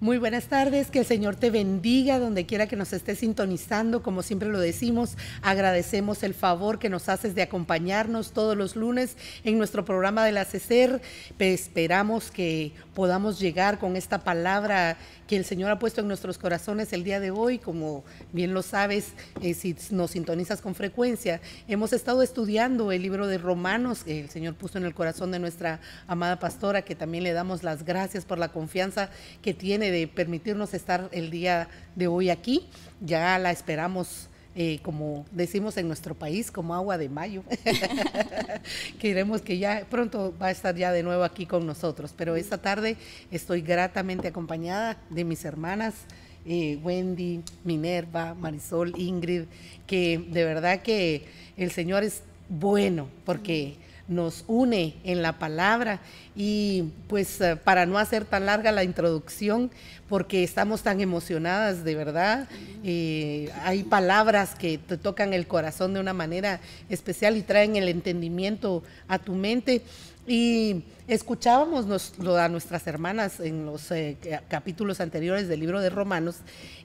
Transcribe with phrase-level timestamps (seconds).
[0.00, 4.00] Muy buenas tardes, que el Señor te bendiga donde quiera que nos estés sintonizando.
[4.00, 9.16] Como siempre lo decimos, agradecemos el favor que nos haces de acompañarnos todos los lunes
[9.42, 11.02] en nuestro programa de la CECER.
[11.40, 14.96] Esperamos que podamos llegar con esta palabra
[15.26, 17.58] que el Señor ha puesto en nuestros corazones el día de hoy.
[17.58, 19.08] Como bien lo sabes,
[19.42, 24.30] eh, si nos sintonizas con frecuencia, hemos estado estudiando el libro de Romanos que el
[24.30, 28.24] Señor puso en el corazón de nuestra amada pastora, que también le damos las gracias
[28.24, 29.10] por la confianza
[29.42, 32.66] que tiene de permitirnos estar el día de hoy aquí.
[33.00, 34.28] Ya la esperamos.
[34.60, 37.44] Eh, como decimos en nuestro país, como agua de mayo.
[38.98, 42.12] Queremos que ya pronto va a estar ya de nuevo aquí con nosotros.
[42.16, 42.96] Pero esta tarde
[43.30, 45.94] estoy gratamente acompañada de mis hermanas.
[46.44, 49.44] Eh, Wendy, Minerva, Marisol, Ingrid,
[49.86, 53.76] que de verdad que el Señor es bueno porque
[54.08, 56.00] nos une en la palabra
[56.34, 59.70] y pues eh, para no hacer tan larga la introducción,
[60.08, 62.48] porque estamos tan emocionadas de verdad,
[62.82, 67.88] eh, hay palabras que te tocan el corazón de una manera especial y traen el
[67.88, 69.82] entendimiento a tu mente.
[70.26, 71.86] Y escuchábamos
[72.36, 74.16] a nuestras hermanas en los eh,
[74.48, 76.36] capítulos anteriores del libro de Romanos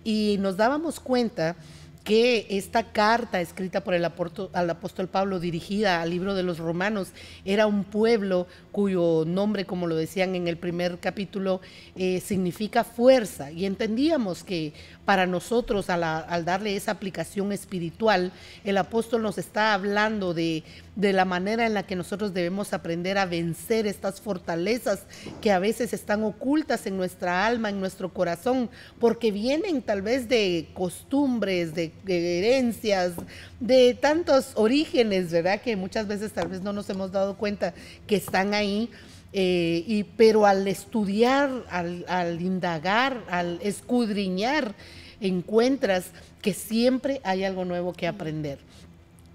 [0.03, 1.57] y nos dábamos cuenta
[2.03, 6.59] que esta carta escrita por el apóstol, al apóstol Pablo dirigida al libro de los
[6.59, 7.13] romanos
[7.45, 11.61] era un pueblo cuyo nombre, como lo decían en el primer capítulo,
[11.95, 13.51] eh, significa fuerza.
[13.51, 14.73] Y entendíamos que
[15.05, 18.31] para nosotros, al, darle esa aplicación espiritual,
[18.63, 20.63] el apóstol nos está hablando de,
[20.95, 25.03] de la manera en la que nosotros debemos aprender a vencer estas fortalezas
[25.41, 30.29] que a veces están ocultas en nuestra alma, en nuestro corazón, porque vienen tal vez
[30.29, 33.13] de costumbres, de, herencias,
[33.59, 35.61] de tantos orígenes, ¿verdad?
[35.61, 37.73] Que muchas veces tal vez no nos hemos dado cuenta
[38.07, 38.89] que están ahí.
[39.35, 44.75] Eh, y, pero al estudiar, al, indagar, al escudriñar,
[45.19, 48.59] encuentras que siempre hay algo nuevo que aprender.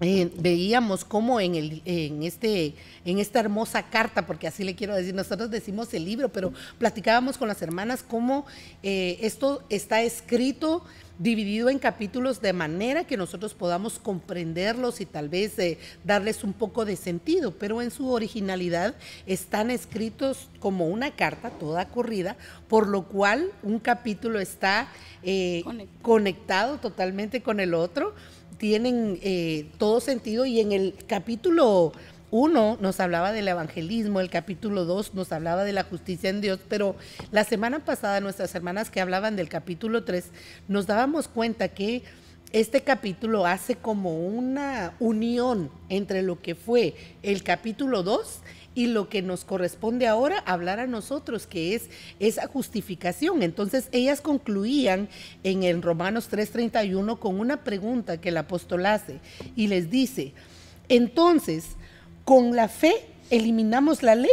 [0.01, 4.95] Eh, veíamos cómo en, el, en, este, en esta hermosa carta, porque así le quiero
[4.95, 8.45] decir, nosotros decimos el libro, pero platicábamos con las hermanas cómo
[8.81, 10.85] eh, esto está escrito
[11.19, 16.53] dividido en capítulos de manera que nosotros podamos comprenderlos y tal vez eh, darles un
[16.53, 18.95] poco de sentido, pero en su originalidad
[19.27, 22.37] están escritos como una carta toda corrida,
[22.67, 24.87] por lo cual un capítulo está
[26.01, 28.15] conectado totalmente con el otro.
[28.57, 31.93] Tienen eh, todo sentido y en el capítulo
[32.31, 36.59] 1 nos hablaba del evangelismo, el capítulo 2 nos hablaba de la justicia en Dios,
[36.67, 36.95] pero
[37.31, 40.25] la semana pasada nuestras hermanas que hablaban del capítulo 3
[40.67, 42.03] nos dábamos cuenta que
[42.51, 48.39] este capítulo hace como una unión entre lo que fue el capítulo 2
[48.75, 51.89] y lo que nos corresponde ahora hablar a nosotros, que es
[52.19, 53.43] esa justificación.
[53.43, 55.09] Entonces ellas concluían
[55.43, 59.19] en el Romanos 3:31 con una pregunta que el apóstol hace
[59.55, 60.33] y les dice,
[60.87, 61.75] entonces,
[62.29, 62.93] ¿con la fe
[63.31, 64.29] eliminamos la ley?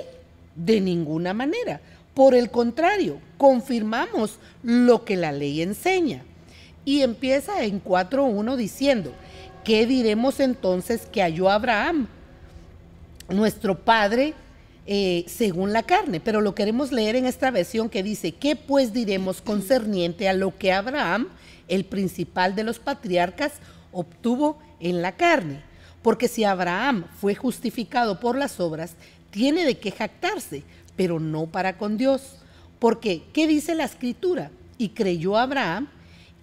[0.54, 1.80] De ninguna manera.
[2.12, 6.22] Por el contrario, confirmamos lo que la ley enseña.
[6.84, 9.14] Y empieza en 4.1 diciendo,
[9.64, 12.06] ¿qué diremos entonces que halló Abraham?
[13.30, 14.34] nuestro Padre
[14.86, 18.92] eh, según la carne, pero lo queremos leer en esta versión que dice, ¿qué pues
[18.92, 21.28] diremos concerniente a lo que Abraham,
[21.66, 23.54] el principal de los patriarcas,
[23.90, 25.62] obtuvo en la carne?
[26.06, 28.94] Porque si Abraham fue justificado por las obras,
[29.32, 30.62] tiene de qué jactarse,
[30.94, 32.36] pero no para con Dios.
[32.78, 34.52] Porque, ¿qué dice la escritura?
[34.78, 35.88] Y creyó Abraham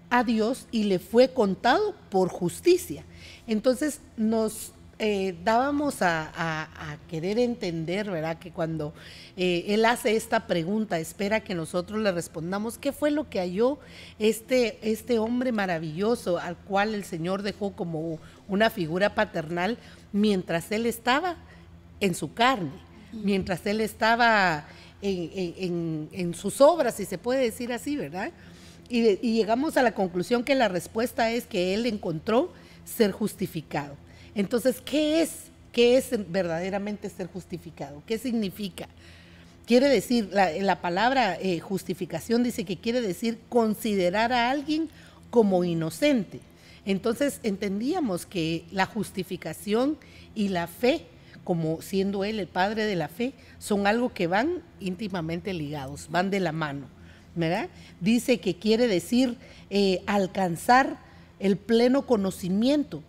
[0.09, 3.05] a Dios y le fue contado por justicia.
[3.47, 8.39] Entonces nos eh, dábamos a, querer entender, ¿verdad?
[8.39, 8.93] Que cuando
[9.37, 13.79] eh, él hace esta pregunta, espera que nosotros le respondamos, ¿qué fue lo que halló
[14.19, 18.19] este, este hombre maravilloso al cual el Señor dejó como
[18.53, 19.77] una figura paternal
[20.11, 21.37] mientras él estaba
[21.99, 22.71] en su carne,
[23.11, 24.65] mientras él estaba
[25.01, 28.31] en, sus obras, si se puede decir así, ¿verdad?
[28.89, 32.51] y llegamos a la conclusión que la respuesta es que él encontró
[32.85, 33.95] ser justificado.
[34.35, 35.31] Entonces, ¿qué es?
[35.71, 38.03] ¿Qué es verdaderamente ser justificado?
[38.05, 38.87] ¿Qué significa?
[39.65, 44.89] Quiere decir, la, palabra eh, justificación dice que quiere decir considerar a alguien
[45.29, 46.41] como inocente.
[46.85, 49.97] Entonces entendíamos que la justificación
[50.35, 51.05] y la fe,
[51.43, 56.29] como siendo Él el Padre de la fe, son algo que van íntimamente ligados, van
[56.29, 56.87] de la mano.
[57.35, 57.69] ¿verdad?
[57.99, 59.37] Dice que quiere decir
[59.71, 60.99] eh, alcanzar
[61.39, 63.01] el pleno conocimiento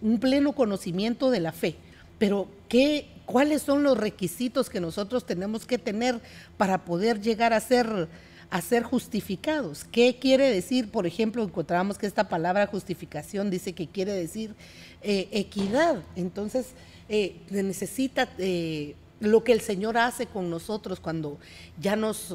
[0.00, 1.76] un pleno conocimiento de la fe.
[2.18, 6.20] Pero, ¿qué, ¿cuáles son los requisitos que nosotros tenemos que tener
[6.56, 8.08] para poder llegar a ser,
[8.50, 9.84] a ser justificados.
[9.84, 10.90] ¿Qué quiere decir?
[10.90, 14.54] Por ejemplo, encontramos que esta palabra justificación dice que quiere decir
[15.02, 16.02] eh, equidad.
[16.16, 16.68] Entonces,
[17.08, 21.38] eh, necesita eh, lo que el Señor hace con nosotros cuando
[21.78, 22.34] ya nos,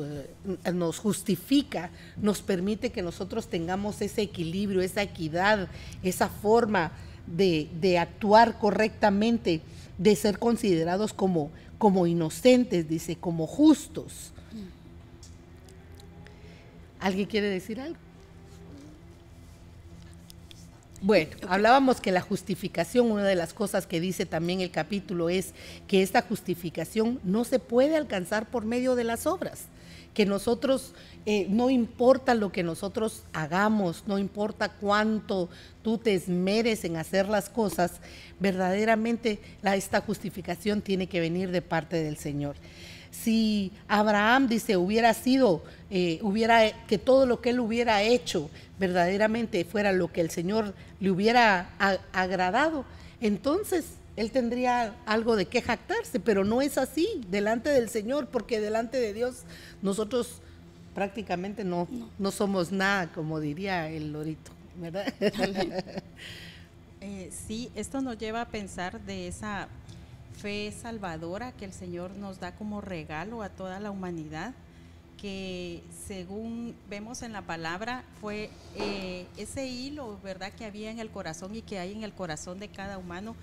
[0.74, 5.68] nos justifica, nos permite que nosotros tengamos ese equilibrio, esa equidad,
[6.04, 6.92] esa forma
[7.25, 9.62] de, de actuar correctamente,
[9.98, 14.33] de ser considerados como, como inocentes, dice, como justos.
[17.04, 17.98] ¿Alguien quiere decir algo?
[21.02, 25.54] Bueno, hablábamos que la justificación, una de las cosas que dice también el capítulo es
[25.86, 29.64] que esta justificación no se puede alcanzar por medio de las obras,
[30.14, 30.94] que nosotros,
[31.26, 35.50] eh, no importa lo que nosotros hagamos, no importa cuánto
[35.82, 38.00] tú te esmeres en hacer las cosas,
[38.40, 42.56] verdaderamente la, esta justificación tiene que venir de parte del Señor
[43.13, 45.62] si Abraham dice hubiera sido,
[45.92, 48.50] eh, hubiera, que todo lo que él hubiera hecho
[48.80, 51.69] verdaderamente fuera lo que el Señor le hubiera
[52.12, 52.86] agradado,
[53.21, 58.60] entonces él tendría algo de qué jactarse, pero no es así delante del Señor, porque
[58.60, 59.44] delante de Dios
[59.81, 60.42] nosotros
[60.95, 61.88] prácticamente no,
[62.18, 62.31] no.
[62.31, 65.13] somos nada, como diría el lorito, ¿verdad?
[67.06, 69.68] Eh, sí, esto nos lleva a pensar de esa
[70.33, 74.53] fe salvadora que el Señor nos da como regalo a toda la humanidad,
[75.21, 81.09] que según vemos en la palabra fue eh, ese hilo, ¿verdad?, que había en el
[81.09, 83.35] corazón y que hay en el corazón de cada humano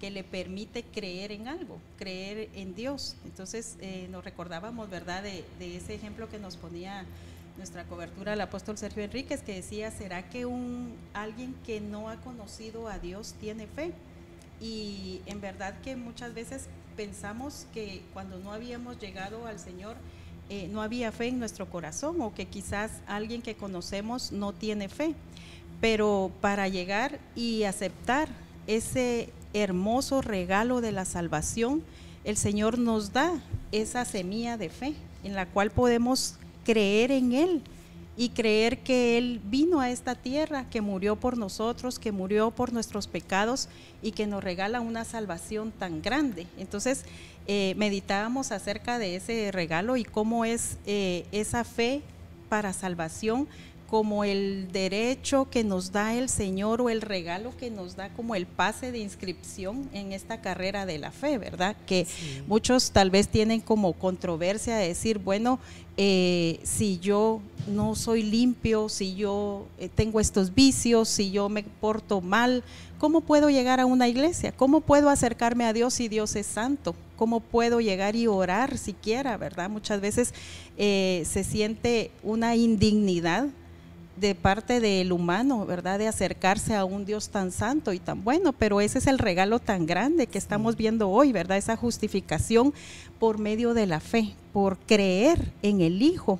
[0.00, 3.16] que le permite creer en algo, creer en Dios.
[3.24, 7.04] Entonces eh, nos recordábamos, ¿verdad?, de, ese ejemplo que nos ponía
[7.56, 12.16] nuestra cobertura el apóstol Sergio Enríquez, que decía, ¿será que un, alguien que no ha
[12.16, 13.92] conocido a Dios tiene fe?
[14.60, 19.96] Y en verdad que muchas veces pensamos que cuando no habíamos llegado al Señor,
[20.50, 24.88] eh, no había fe en nuestro corazón o que quizás alguien que conocemos no tiene
[24.88, 25.14] fe.
[25.80, 28.28] Pero para llegar y aceptar
[28.66, 31.82] ese hermoso regalo de la salvación,
[32.24, 33.32] el Señor nos da
[33.70, 36.34] esa semilla de fe en la cual podemos
[36.64, 37.62] creer en Él
[38.18, 42.72] y creer que Él vino a esta tierra, que murió por nosotros, que murió por
[42.72, 43.68] nuestros pecados
[44.02, 46.48] y que nos regala una salvación tan grande.
[46.58, 47.04] Entonces,
[47.46, 52.02] eh, meditábamos acerca de ese regalo y cómo es eh, esa fe
[52.48, 53.46] para salvación
[53.88, 58.34] como el derecho que nos da el Señor o el regalo que nos da como
[58.34, 61.74] el pase de inscripción en esta carrera de la fe, ¿verdad?
[61.86, 62.06] Que
[62.46, 65.58] muchos tal vez tienen como controversia de decir, bueno,
[65.96, 71.62] eh, si yo no soy limpio, si yo eh, tengo estos vicios, si yo me
[71.62, 72.62] porto mal,
[72.98, 74.52] ¿cómo puedo llegar a una iglesia?
[74.52, 76.94] ¿Cómo puedo acercarme a Dios si Dios es santo?
[77.16, 79.70] ¿Cómo puedo llegar y orar siquiera, verdad?
[79.70, 80.34] Muchas veces
[80.76, 83.48] eh, se siente una indignidad
[84.20, 85.98] de parte del humano, ¿verdad?
[85.98, 89.58] De acercarse a un Dios tan santo y tan bueno, pero ese es el regalo
[89.58, 91.58] tan grande que estamos viendo hoy, ¿verdad?
[91.58, 92.74] Esa justificación
[93.18, 96.38] por medio de la fe, por creer en el Hijo.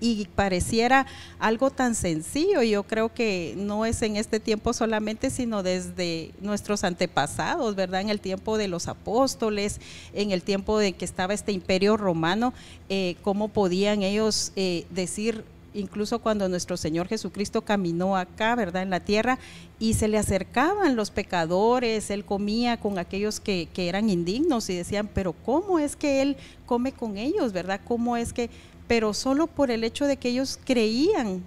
[0.00, 1.06] Y pareciera
[1.38, 6.84] algo tan sencillo, yo creo que no es en este tiempo solamente, sino desde nuestros
[6.84, 8.02] antepasados, ¿verdad?
[8.02, 9.80] En el tiempo de los apóstoles,
[10.12, 12.52] en el tiempo de que estaba este imperio romano,
[12.90, 15.44] eh, cómo podían ellos eh, decir
[15.74, 18.82] incluso cuando nuestro Señor Jesucristo caminó acá, ¿verdad?
[18.82, 19.38] En la tierra,
[19.78, 25.10] y se le acercaban los pecadores, él comía con aquellos que, eran indignos y decían,
[25.12, 27.80] pero ¿cómo es que él come con ellos, ¿verdad?
[27.86, 28.48] ¿Cómo es que,
[28.86, 31.42] pero solo por el hecho de que ellos creían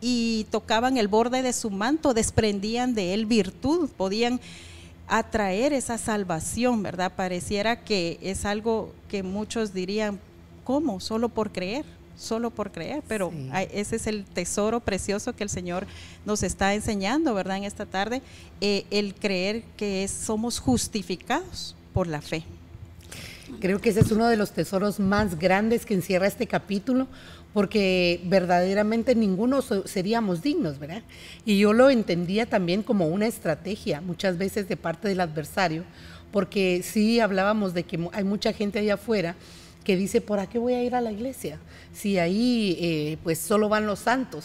[0.00, 4.40] y tocaban el borde de su manto, desprendían de él virtud, podían
[5.06, 7.12] atraer esa salvación, ¿verdad?
[7.14, 10.18] Pareciera que es algo que muchos dirían,
[10.64, 11.00] ¿cómo?
[11.00, 11.84] Solo por creer
[12.20, 13.32] solo por creer, pero
[13.72, 15.86] ese es el tesoro precioso que el Señor
[16.26, 17.56] nos está enseñando, ¿verdad?
[17.56, 18.20] En esta tarde,
[18.60, 22.44] eh, el creer que somos justificados por la fe.
[23.58, 27.08] Creo que ese es uno de los tesoros más grandes que encierra este capítulo,
[27.52, 31.02] porque verdaderamente ninguno seríamos dignos, ¿verdad?
[31.44, 35.84] Y yo lo entendía también como una estrategia, muchas veces de parte del adversario,
[36.30, 39.34] porque sí hablábamos de que hay mucha gente allá afuera
[39.84, 41.58] que dice, ¿por qué voy a ir a la iglesia?
[41.92, 44.44] Si ahí eh, pues solo van los santos,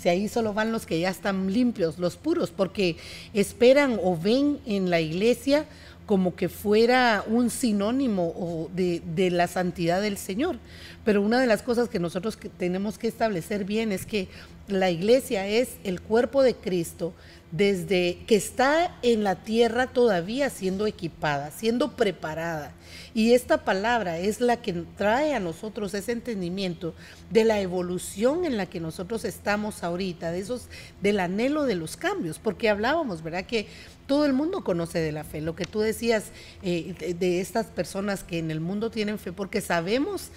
[0.00, 2.96] si ahí solo van los que ya están limpios, los puros, porque
[3.34, 5.66] esperan o ven en la iglesia
[6.06, 10.56] como que fuera un sinónimo de, de, la santidad del Señor.
[11.04, 14.28] Pero una de las cosas que nosotros tenemos que establecer bien es que
[14.68, 17.12] la iglesia es el cuerpo de Cristo,
[17.52, 22.72] desde que está en la tierra todavía siendo equipada, siendo preparada.
[23.14, 26.94] Y esta palabra es la que trae a nosotros ese entendimiento
[27.30, 30.68] de la evolución en la que nosotros estamos ahorita, de esos,
[31.00, 33.46] del anhelo de los cambios, porque hablábamos, ¿verdad?
[33.46, 33.68] Que
[34.06, 36.26] todo el mundo conoce de la fe, lo que tú decías
[36.62, 40.30] eh, de, de estas personas que en el mundo tienen fe, porque sabemos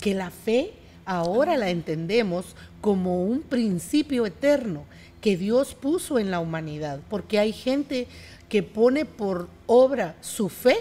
[0.00, 0.72] que la fe
[1.04, 4.84] ahora la entendemos como un principio eterno
[5.20, 8.08] que Dios puso en la humanidad, porque hay gente
[8.48, 10.76] que pone por obra su fe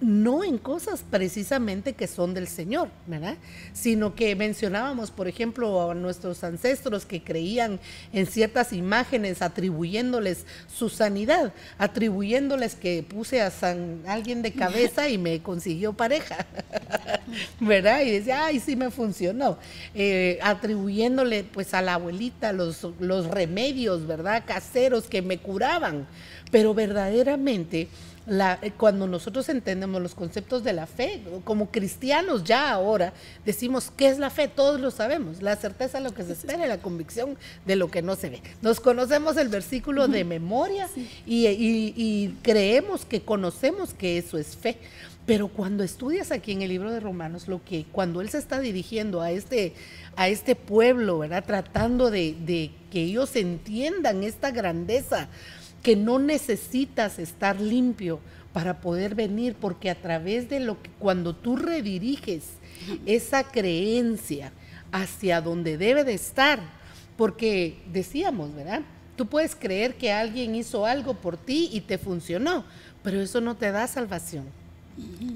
[0.00, 3.36] no en cosas precisamente que son del Señor, ¿verdad?
[3.72, 7.80] Sino que mencionábamos, por ejemplo, a nuestros ancestros que creían
[8.12, 15.18] en ciertas imágenes, atribuyéndoles su sanidad, atribuyéndoles que puse a San, alguien de cabeza y
[15.18, 16.46] me consiguió pareja,
[17.60, 18.02] ¿verdad?
[18.02, 19.58] Y decía, ay, sí me funcionó.
[19.94, 24.44] Eh, atribuyéndole pues a la abuelita los, los remedios, ¿verdad?
[24.46, 26.06] Caseros que me curaban,
[26.52, 27.88] pero verdaderamente
[28.30, 33.14] eh, cuando nosotros entendemos los conceptos de la fe, como cristianos ya ahora,
[33.46, 34.48] decimos, ¿qué es la fe?
[34.48, 37.90] Todos lo sabemos, la certeza de lo que se espera y la convicción de lo
[37.90, 38.42] que no se ve.
[38.60, 40.88] Nos conocemos el versículo de memoria
[41.26, 44.76] y, creemos que conocemos que eso es fe.
[45.24, 48.60] Pero cuando estudias aquí en el libro de Romanos, lo que cuando él se está
[48.60, 49.74] dirigiendo a este,
[50.16, 51.44] a este pueblo, ¿verdad?
[51.46, 55.28] Tratando de, de que ellos entiendan esta grandeza
[55.82, 58.20] que no necesitas estar limpio
[58.52, 62.44] para poder venir, porque a través de lo que cuando tú rediriges
[63.06, 64.52] esa creencia
[64.90, 66.60] hacia donde debe de estar,
[67.16, 68.82] porque decíamos, ¿verdad?
[69.16, 72.64] Tú puedes creer que alguien hizo algo por ti y te funcionó,
[73.02, 74.44] pero eso no te da salvación.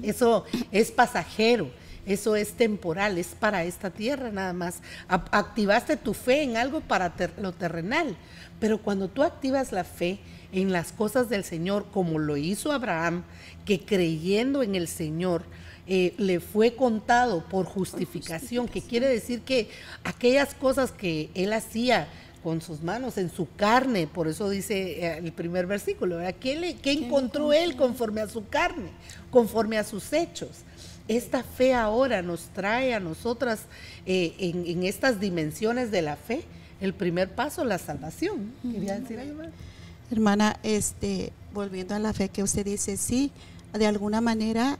[0.01, 1.69] Eso es pasajero,
[2.05, 4.81] eso es temporal, es para esta tierra nada más.
[5.07, 8.15] Activaste tu fe en algo para lo terrenal,
[8.63, 10.19] pero cuando tú activas la fe
[10.53, 13.25] en las cosas del Señor, como lo hizo Abraham,
[13.65, 15.43] que creyendo en el Señor,
[15.85, 19.67] eh, le fue contado por justificación, que quiere decir que
[20.05, 22.07] aquellas cosas que él hacía
[22.41, 26.77] con sus manos, en su carne, por eso dice eh, el primer versículo, ¿Qué, le,
[26.77, 28.91] ¿Qué, encontró él conforme a su carne,
[29.29, 30.61] conforme a sus hechos?
[31.09, 33.63] Esta fe ahora nos trae a nosotras
[34.05, 36.45] eh, en, en, estas dimensiones de la fe
[36.81, 38.51] el primer paso, la salvación.
[38.61, 39.41] ¿Quería decir algo?
[40.11, 43.31] Hermana, este, volviendo a la fe que usted dice, sí,
[43.73, 44.77] de alguna manera,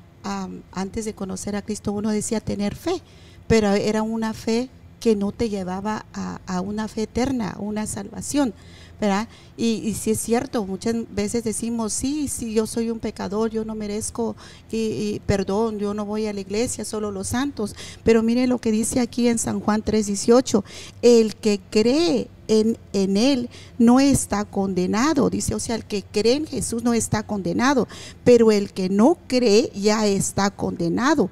[0.72, 3.02] antes de conocer a Cristo uno decía tener fe,
[3.48, 4.70] pero era una fe
[5.00, 8.54] que no te llevaba a, una fe eterna, una salvación.
[9.00, 9.28] ¿Verdad?
[9.58, 13.76] Y, si es cierto, muchas veces decimos, sí, sí, yo soy un pecador, yo no
[13.76, 14.36] merezco
[14.72, 17.76] y, perdón, yo no voy a la iglesia, solo los santos.
[18.04, 20.64] Pero mire lo que dice aquí en San Juan 3:18,
[21.02, 26.36] el que cree en, en, él no está condenado, dice, o sea, el que cree
[26.36, 27.88] en Jesús no está condenado,
[28.24, 31.30] pero el que no cree ya está condenado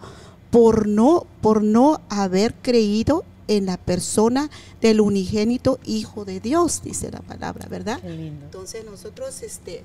[0.51, 7.11] por no, por no haber creído en la persona del unigénito Hijo de Dios, dice
[7.11, 7.99] la palabra, ¿verdad?
[8.05, 9.83] Entonces nosotros, este,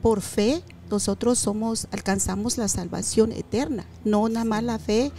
[0.00, 5.10] por fe, nosotros somos, alcanzamos la salvación eterna, no nada más la fe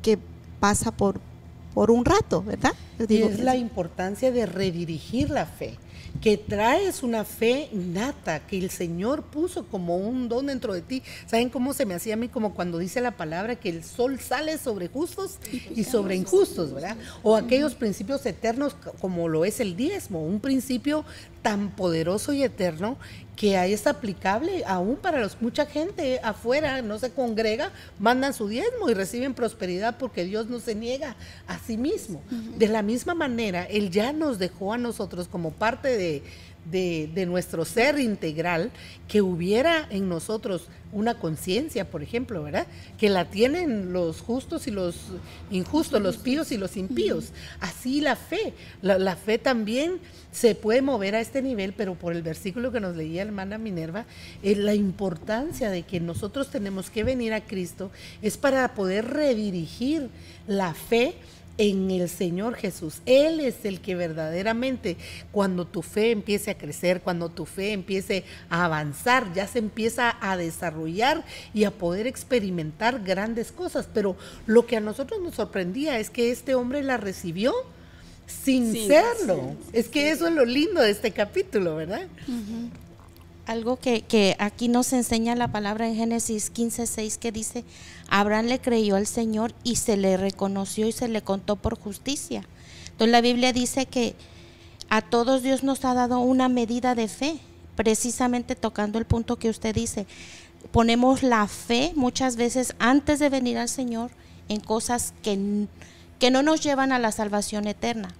[0.00, 0.18] que
[0.58, 1.20] pasa por,
[1.74, 2.72] por un rato, ¿verdad?
[3.06, 5.76] y es la importancia de redirigir la fe
[6.20, 11.02] que traes una fe nata que el Señor puso como un don dentro de ti.
[11.26, 14.18] ¿Saben cómo se me hacía a mí como cuando dice la palabra que el sol
[14.20, 15.38] sale sobre justos
[15.74, 16.96] y sobre injustos, ¿verdad?
[17.22, 21.04] O aquellos principios eternos como lo es el diezmo, un principio
[21.42, 22.96] tan poderoso y eterno
[23.36, 28.48] que ahí es aplicable aún para los mucha gente afuera no se congrega, mandan su
[28.48, 31.16] diezmo y reciben prosperidad porque Dios no se niega
[31.46, 32.22] a sí mismo.
[32.56, 36.22] De la misma manera, Él ya nos dejó a nosotros como parte de,
[36.70, 38.70] de, nuestro ser integral,
[39.08, 42.66] que hubiera en nosotros una conciencia, por ejemplo, ¿verdad?
[42.98, 44.96] Que la tienen los justos y los
[45.50, 47.32] injustos, los píos y los impíos.
[47.60, 48.54] Así la fe.
[48.82, 49.98] La, fe también
[50.32, 54.06] se puede mover a este nivel, pero por el versículo que nos leía hermana Minerva,
[54.42, 57.90] es la importancia de que nosotros tenemos que venir a Cristo
[58.22, 60.08] es para poder redirigir
[60.46, 61.16] la fe
[61.58, 63.00] en el Señor Jesús.
[63.06, 64.96] Él es el que verdaderamente,
[65.32, 70.16] cuando tu fe empiece a crecer, cuando tu fe empiece a avanzar, ya se empieza
[70.20, 73.88] a desarrollar y a poder experimentar grandes cosas.
[73.92, 77.54] Pero lo que a nosotros nos sorprendía es que este hombre la recibió
[78.26, 79.54] sin serlo.
[79.72, 82.06] es que eso es lo lindo de este capítulo, ¿verdad?
[83.46, 87.64] Algo que, aquí nos enseña la palabra en Génesis 15, 6 que dice,
[88.08, 92.42] Abraham le creyó al Señor y se le reconoció y se le contó por justicia.
[92.86, 94.14] Entonces la Biblia dice que
[94.88, 97.38] a todos Dios nos ha dado una medida de fe,
[97.76, 100.06] precisamente tocando el punto que usted dice.
[100.72, 104.10] Ponemos la fe muchas veces antes de venir al Señor
[104.48, 105.66] en cosas que,
[106.18, 108.14] que no nos llevan a la salvación eterna.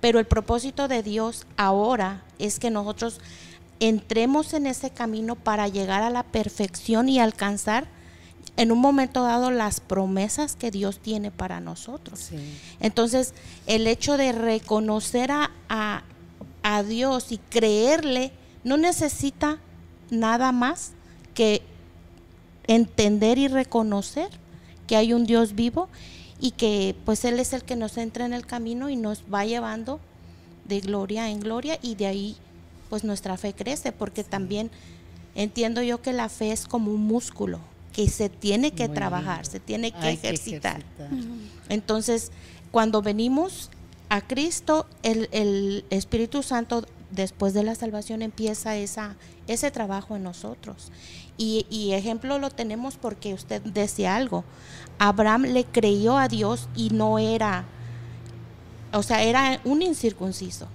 [0.00, 3.20] Pero el propósito de Dios ahora es que nosotros
[3.80, 7.88] entremos en ese camino para llegar a la perfección y alcanzar
[8.56, 12.30] en un momento dado las promesas que Dios tiene para nosotros.
[12.78, 13.32] Entonces,
[13.66, 15.50] el hecho de reconocer a,
[16.62, 18.32] a, Dios y creerle
[18.62, 19.58] no necesita
[20.10, 20.92] nada más
[21.34, 21.62] que
[22.66, 24.28] entender y reconocer
[24.86, 25.88] que hay un Dios vivo
[26.38, 29.46] y que pues Él es el que nos entra en el camino y nos va
[29.46, 30.00] llevando
[30.66, 32.36] de gloria en gloria y de ahí
[32.90, 34.70] pues nuestra fe crece porque también
[35.34, 37.60] entiendo yo que la fe es como un músculo
[37.92, 40.82] que se tiene que trabajar, se tiene que ejercitar.
[41.68, 42.30] Entonces,
[42.70, 43.70] cuando venimos
[44.08, 49.16] a Cristo, el, Espíritu Santo después de la salvación empieza esa,
[49.46, 50.92] ese trabajo en nosotros.
[51.36, 54.44] Y, y, ejemplo lo tenemos porque usted decía algo.
[54.98, 57.64] Abraham le creyó a Dios y no era,
[58.92, 60.68] o sea, era un incircunciso.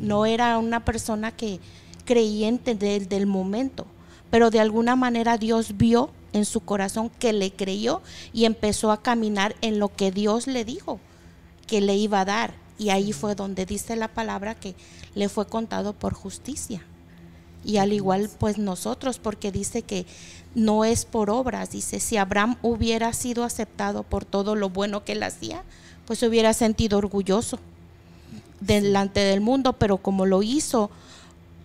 [0.00, 1.60] No era una persona que
[2.04, 3.86] creyente del, del momento,
[4.30, 9.02] pero de alguna manera Dios vio en su corazón que le creyó y empezó a
[9.02, 11.00] caminar en lo que Dios le dijo
[11.66, 12.54] que le iba a dar.
[12.78, 14.74] Y ahí fue donde dice la palabra que
[15.14, 16.82] le fue contado por justicia.
[17.64, 20.04] Y al igual pues nosotros, porque dice que
[20.54, 25.12] no es por obras, dice, si Abraham hubiera sido aceptado por todo lo bueno que
[25.12, 25.62] él hacía,
[26.06, 27.58] pues se hubiera sentido orgulloso
[28.66, 30.90] delante del mundo, pero como lo hizo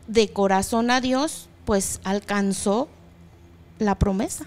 [0.07, 2.87] de corazón a Dios, pues alcanzó
[3.79, 4.45] la promesa.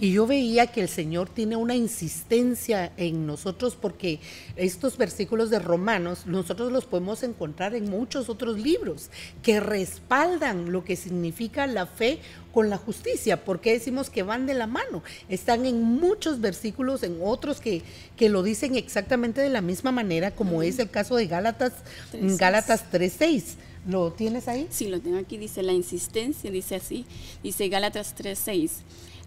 [0.00, 4.20] Y yo veía que el Señor tiene una insistencia en nosotros porque
[4.56, 9.10] estos versículos de Romanos nosotros los podemos encontrar en muchos otros libros
[9.42, 12.20] que respaldan lo que significa la fe
[12.52, 13.44] con la justicia.
[13.44, 15.02] porque decimos que van de la mano?
[15.28, 17.82] Están en muchos versículos, en otros que,
[18.16, 21.72] que lo dicen exactamente de la misma manera, como es el caso de Gálatas,
[22.12, 23.54] Gálatas 3.6.
[23.86, 24.68] ¿Lo tienes ahí?
[24.70, 27.04] Sí, lo tengo aquí, dice la insistencia, dice así,
[27.42, 28.70] dice Gálatas 3.6.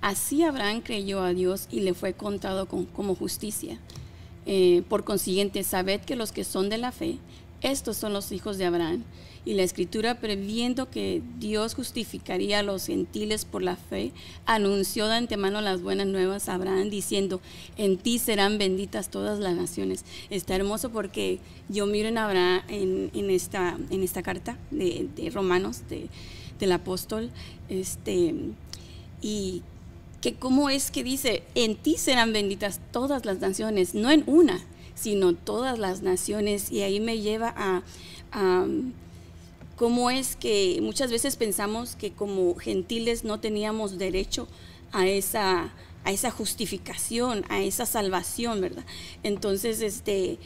[0.01, 3.79] Así Abraham creyó a Dios y le fue contado como justicia.
[4.45, 7.17] Eh, por consiguiente, sabed que los que son de la fe,
[7.61, 9.03] estos son los hijos de Abraham.
[9.43, 14.11] Y la escritura, previendo que Dios justificaría a los gentiles por la fe,
[14.47, 17.41] anunció de antemano las buenas nuevas a Abraham, diciendo,
[17.77, 20.03] en ti serán benditas todas las naciones.
[20.31, 25.81] Está hermoso porque yo miro en Abraham, en, esta, en esta carta de, Romanos,
[26.59, 27.29] del apóstol,
[27.69, 28.33] este,
[29.21, 29.61] y
[30.25, 34.59] que cómo es que dice, en ti serán benditas todas las naciones, no en una,
[34.95, 36.71] sino todas las naciones.
[36.71, 37.83] Y ahí me lleva a,
[39.75, 44.47] cómo es que muchas veces pensamos que como gentiles no teníamos derecho
[44.91, 45.71] a esa,
[46.03, 48.85] a esa justificación, a esa salvación, ¿verdad?
[49.21, 50.39] Entonces, este,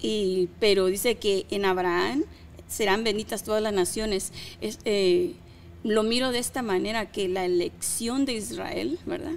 [0.00, 2.22] y, pero dice que en Abraham
[2.68, 4.32] serán benditas todas las naciones.
[4.60, 5.34] Eh,
[5.84, 9.34] lo miro de esta manera, que la elección de Israel, ¿verdad?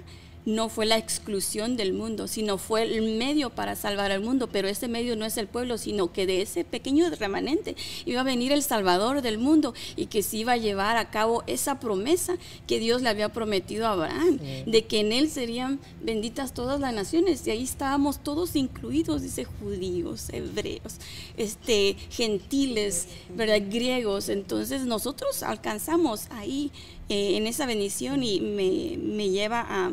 [0.48, 4.66] No fue la exclusión del mundo, sino fue el medio para salvar al mundo, pero
[4.66, 8.50] ese medio no es el pueblo, sino que de ese pequeño remanente iba a venir
[8.52, 12.80] el Salvador del mundo y que se iba a llevar a cabo esa promesa que
[12.80, 17.46] Dios le había prometido a Abraham, de que en él serían benditas todas las naciones,
[17.46, 20.96] y ahí estábamos todos incluidos, dice judíos, hebreos,
[21.36, 23.06] este, gentiles,
[23.36, 23.60] ¿verdad?
[23.68, 26.72] griegos, entonces nosotros alcanzamos ahí
[27.10, 29.92] eh, en esa bendición y me, me lleva a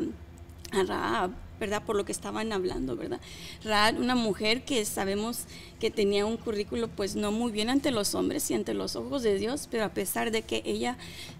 [0.75, 1.83] a Raab, ¿verdad?
[1.83, 3.19] Por lo que estaban hablando, ¿verdad?
[3.63, 5.45] Raab, una mujer que sabemos
[5.79, 9.23] que tenía un currículo pues no muy bien ante los hombres y ante los ojos
[9.23, 10.97] de Dios, pero a pesar de que ella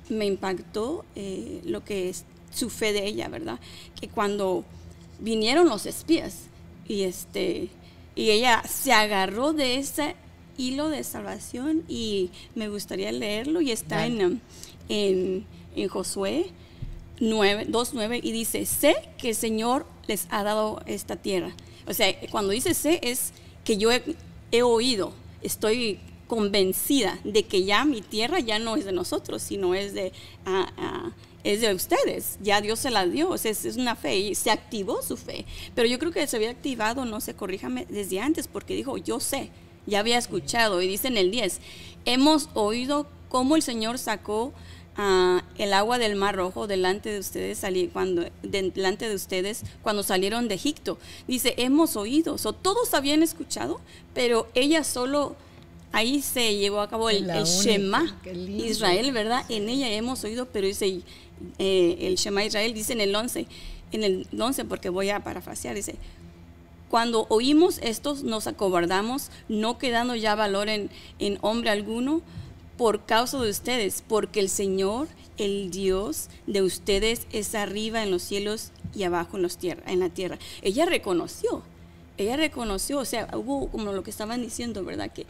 [0.09, 3.59] me impactó eh, lo que es su fe de ella, ¿verdad?
[3.99, 4.63] Que cuando
[5.19, 6.47] vinieron los espías
[6.87, 7.69] y este
[8.15, 10.15] y ella se agarró de ese
[10.57, 14.41] hilo de salvación y me gustaría leerlo y está en,
[14.87, 15.45] en,
[15.75, 16.51] en Josué
[17.19, 21.53] 9, 2.9 y dice, sé que el Señor les ha dado esta tierra.
[21.87, 27.85] O sea, cuando dice sé es que yo he, oído, estoy convencida de que ya
[27.85, 30.11] mi tierra ya no es de nosotros, sino es de,
[31.43, 32.37] es de ustedes.
[32.41, 35.45] Ya Dios se la dio, o sea, es, una fe y se activó su fe.
[35.73, 39.19] Pero yo creo que se había activado, no sé, corríjame, desde antes, porque dijo, yo
[39.19, 39.49] sé,
[39.85, 40.81] ya había escuchado.
[40.81, 41.59] Y dice en el 10,
[42.05, 44.53] hemos oído cómo el Señor sacó
[44.97, 50.55] el agua del Mar Rojo delante de ustedes cuando delante de ustedes cuando salieron de
[50.55, 50.97] Egipto.
[51.27, 53.81] Dice, hemos oído, o todos habían escuchado,
[54.13, 55.35] pero ella solo
[55.91, 58.17] ahí se llevó a cabo el, el Shema.
[58.47, 59.43] Israel, ¿verdad?
[59.49, 61.01] En ella hemos oído, pero dice,
[61.59, 63.47] eh, el Shema Israel dice en el 11,
[63.91, 65.95] en el 11, porque voy a parafrasear, dice,
[66.89, 72.21] cuando oímos estos nos acobardamos, no quedando ya valor en, en hombre alguno
[72.77, 75.07] por causa de ustedes, porque el Señor,
[75.37, 79.99] el Dios de ustedes, es arriba en los cielos y abajo en, los tierra, en
[79.99, 80.37] la tierra.
[80.61, 81.63] Ella reconoció,
[82.17, 85.11] ella reconoció, o sea, hubo como lo que estaban diciendo, ¿verdad?
[85.11, 85.25] Que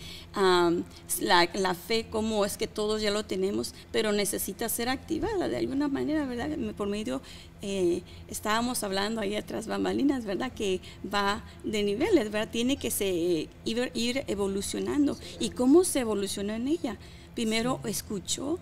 [1.20, 5.58] la, la fe, como es que todos ya lo tenemos, pero necesita ser activada de
[5.58, 6.56] alguna manera, ¿verdad?
[6.78, 7.22] Por medio,
[7.64, 10.52] eh, estábamos hablando ahí atrás, bambalinas, ¿verdad?
[10.52, 10.80] Que
[11.12, 12.50] va de niveles, ¿verdad?
[12.52, 15.18] Tiene que se, ir, ir evolucionando.
[15.40, 17.00] ¿Y cómo se evolucionó en ella?
[17.36, 18.58] Primero escuchó,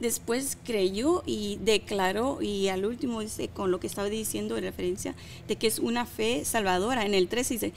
[0.00, 5.14] después creyó y declaró y al último dice con lo que estaba diciendo en referencia
[5.46, 7.04] de que es una fe salvadora.
[7.06, 7.72] En el 3 dice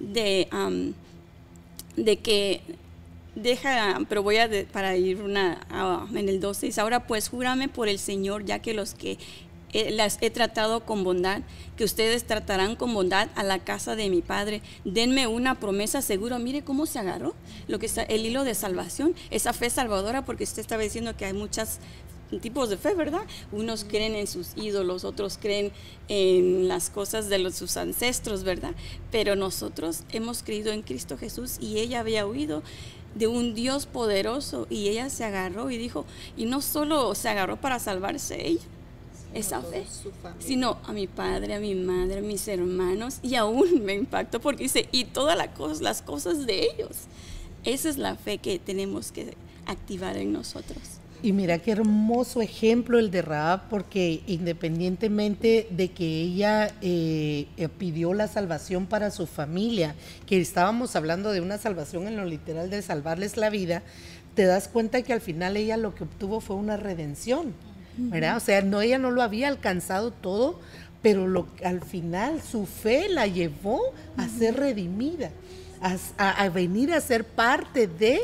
[0.00, 0.48] de,
[2.18, 2.60] que
[3.34, 7.28] deja, pero voy a de- para ir una ah, en el 12 dice, ahora pues
[7.28, 9.18] júrame por el Señor ya que los que
[9.72, 11.42] las he tratado con bondad,
[11.76, 14.62] que ustedes tratarán con bondad a la casa de mi padre.
[14.84, 16.38] Denme una promesa segura.
[16.38, 17.34] Mire cómo se agarró
[17.68, 21.24] lo que está el hilo de salvación, esa fe salvadora, porque usted estaba diciendo que
[21.24, 21.80] hay muchas
[22.40, 23.22] tipos de fe, ¿verdad?
[23.50, 25.72] Unos creen en sus ídolos, otros creen
[26.08, 28.72] en las cosas de los, sus ancestros, ¿verdad?
[29.10, 32.62] Pero nosotros hemos creído en Cristo Jesús y ella había oído
[33.14, 36.06] de un Dios poderoso y ella se agarró y dijo,
[36.36, 38.62] y no solo se agarró para salvarse ella,
[39.34, 39.84] esa fe,
[40.38, 44.64] sino a mi padre, a mi madre, a mis hermanos, y aún me impactó porque
[44.64, 46.96] dice, y todas la cos- las cosas de ellos.
[47.64, 49.34] Esa es la fe que tenemos que
[49.66, 50.78] activar en nosotros.
[51.24, 57.68] Y mira qué hermoso ejemplo el de Raab, porque independientemente de que ella eh, eh,
[57.68, 59.94] pidió la salvación para su familia,
[60.26, 63.82] que estábamos hablando de una salvación en lo literal de salvarles la vida,
[64.34, 67.54] te das cuenta que al final ella lo que obtuvo fue una redención,
[67.96, 68.36] ¿verdad?
[68.36, 70.58] O sea, no, ella no lo había alcanzado todo,
[71.02, 73.80] pero lo, al final su fe la llevó
[74.16, 75.30] a ser redimida,
[75.80, 78.20] a, a- a venir a ser parte de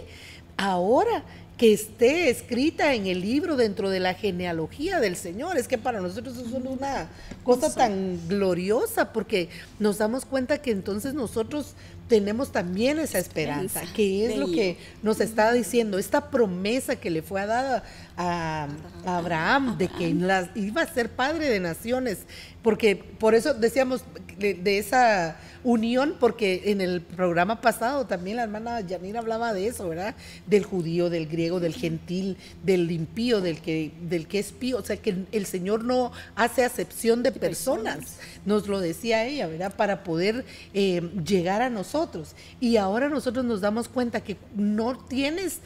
[0.57, 1.23] ahora
[1.57, 5.57] que esté escrita en el libro dentro de la genealogía del Señor.
[5.57, 7.09] Es que para nosotros eso es una
[7.43, 9.49] cosa tan gloriosa porque
[9.81, 11.75] nos damos cuenta que entonces nosotros
[12.09, 17.23] tenemos también esa esperanza, que es lo que nos está diciendo, esta promesa que le
[17.23, 17.83] fue dada
[18.19, 18.69] a,
[19.07, 22.19] Abraham de que iba a ser padre de naciones,
[22.63, 24.03] porque por eso decíamos
[24.39, 29.67] de, de esa unión, porque en el programa pasado también la hermana Yanira hablaba de
[29.67, 30.15] eso, ¿verdad?
[30.47, 34.83] Del judío, del griego, del gentil, del impío, del que, del que es pío, o
[34.83, 39.75] sea que el Señor no hace acepción de personas, nos lo decía ella, ¿verdad?
[39.75, 42.35] Para poder eh, llegar a nosotros.
[42.61, 45.61] Y ahora nosotros nos damos cuenta que no tienes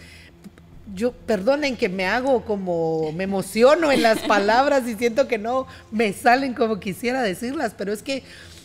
[0.95, 5.67] yo, perdonen que me hago como, me emociono en las palabras y siento que no
[5.91, 8.23] me salen como quisiera decirlas, pero es que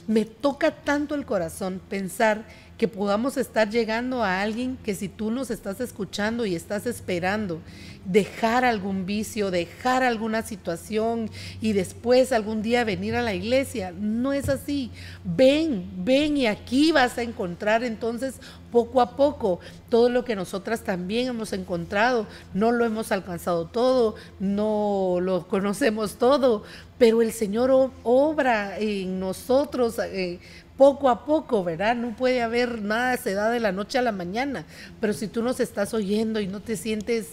[0.07, 2.45] me toca tanto el corazón pensar
[2.77, 7.59] que podamos estar llegando a alguien que si tú nos estás escuchando y estás esperando
[8.05, 14.31] dejar algún vicio, dejar alguna situación y después algún día venir a la iglesia, no
[14.31, 14.91] es así.
[15.23, 18.35] Ven, ven y aquí vas a encontrar entonces
[18.71, 19.59] poco a poco
[19.89, 22.27] todo lo que nosotras también hemos encontrado.
[22.53, 26.63] No lo hemos alcanzado todo, no lo conocemos todo,
[26.97, 29.99] pero el Señor obra en nosotros.
[29.99, 30.39] eh,
[30.77, 31.95] poco a poco, ¿verdad?
[31.95, 34.65] No puede haber nada, se da de la noche a la mañana,
[34.99, 37.29] pero si tú nos estás oyendo y no te sientes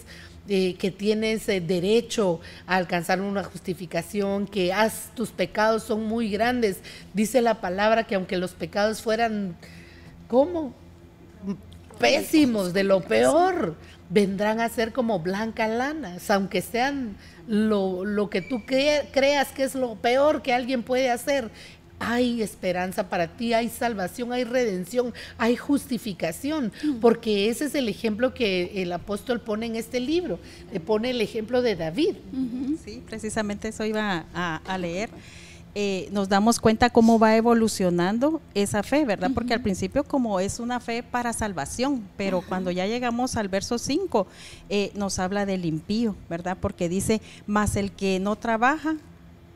[0.47, 6.29] eh, que tienes eh, derecho a alcanzar una justificación, que has, tus pecados son muy
[6.29, 6.79] grandes,
[7.13, 9.55] dice la palabra que aunque los pecados fueran,
[10.27, 10.73] ¿cómo?
[11.99, 13.75] pésimos, de lo peor,
[14.09, 17.15] vendrán a ser como blanca lana, aunque sean
[17.47, 21.49] lo, lo que tú crea- creas que es lo peor que alguien puede hacer.
[21.99, 28.33] Hay esperanza para ti, hay salvación, hay redención, hay justificación, porque ese es el ejemplo
[28.33, 30.39] que el apóstol pone en este libro.
[30.71, 32.15] Le pone el ejemplo de David.
[32.83, 35.09] Sí, precisamente eso iba a, a leer.
[35.77, 39.31] Eh, nos damos cuenta cómo va evolucionando esa fe, ¿verdad?
[39.33, 43.77] Porque al principio como es una fe para salvación, pero cuando ya llegamos al verso
[43.77, 44.25] 5,
[44.69, 46.57] eh, nos habla del impío, ¿verdad?
[46.61, 48.95] Porque dice, más el que no trabaja,